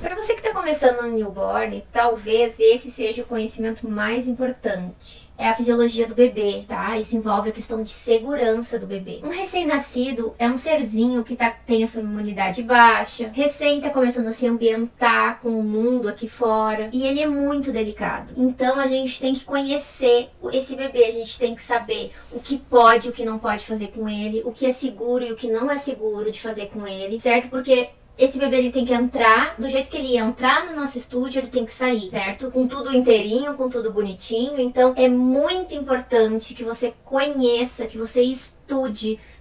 Para 0.00 0.14
você 0.14 0.34
que 0.34 0.42
começando 0.66 1.02
no 1.02 1.12
newborn, 1.12 1.84
talvez 1.92 2.58
esse 2.58 2.90
seja 2.90 3.22
o 3.22 3.26
conhecimento 3.26 3.88
mais 3.88 4.26
importante. 4.26 5.30
É 5.38 5.48
a 5.48 5.54
fisiologia 5.54 6.08
do 6.08 6.14
bebê, 6.14 6.64
tá? 6.66 6.98
Isso 6.98 7.16
envolve 7.16 7.50
a 7.50 7.52
questão 7.52 7.84
de 7.84 7.90
segurança 7.90 8.76
do 8.76 8.84
bebê. 8.84 9.20
Um 9.22 9.28
recém-nascido 9.28 10.34
é 10.40 10.48
um 10.48 10.56
serzinho 10.56 11.22
que 11.22 11.36
tá, 11.36 11.50
tem 11.64 11.84
a 11.84 11.86
sua 11.86 12.02
imunidade 12.02 12.64
baixa, 12.64 13.30
recém 13.32 13.80
tá 13.80 13.90
começando 13.90 14.26
a 14.26 14.32
se 14.32 14.44
ambientar 14.44 15.38
com 15.40 15.50
o 15.50 15.62
mundo 15.62 16.08
aqui 16.08 16.28
fora, 16.28 16.90
e 16.92 17.06
ele 17.06 17.20
é 17.20 17.28
muito 17.28 17.70
delicado. 17.70 18.34
Então 18.36 18.80
a 18.80 18.88
gente 18.88 19.20
tem 19.20 19.34
que 19.34 19.44
conhecer 19.44 20.30
esse 20.52 20.74
bebê, 20.74 21.04
a 21.04 21.12
gente 21.12 21.38
tem 21.38 21.54
que 21.54 21.62
saber 21.62 22.10
o 22.32 22.40
que 22.40 22.58
pode 22.58 23.06
e 23.06 23.10
o 23.10 23.12
que 23.12 23.24
não 23.24 23.38
pode 23.38 23.64
fazer 23.64 23.92
com 23.92 24.08
ele, 24.08 24.42
o 24.44 24.50
que 24.50 24.66
é 24.66 24.72
seguro 24.72 25.22
e 25.22 25.30
o 25.30 25.36
que 25.36 25.48
não 25.48 25.70
é 25.70 25.78
seguro 25.78 26.32
de 26.32 26.40
fazer 26.40 26.66
com 26.70 26.84
ele, 26.84 27.20
certo? 27.20 27.50
Porque 27.50 27.90
esse 28.18 28.38
bebê 28.38 28.58
ele 28.58 28.72
tem 28.72 28.84
que 28.84 28.94
entrar 28.94 29.56
do 29.58 29.68
jeito 29.68 29.90
que 29.90 29.96
ele 29.96 30.14
ia 30.14 30.20
entrar 30.20 30.66
no 30.66 30.76
nosso 30.76 30.98
estúdio, 30.98 31.40
ele 31.40 31.48
tem 31.48 31.64
que 31.64 31.72
sair, 31.72 32.10
certo? 32.10 32.50
Com 32.50 32.66
tudo 32.66 32.94
inteirinho, 32.94 33.54
com 33.54 33.68
tudo 33.68 33.92
bonitinho. 33.92 34.58
Então 34.58 34.94
é 34.96 35.08
muito 35.08 35.74
importante 35.74 36.54
que 36.54 36.64
você 36.64 36.94
conheça, 37.04 37.86
que 37.86 37.98
você 37.98 38.22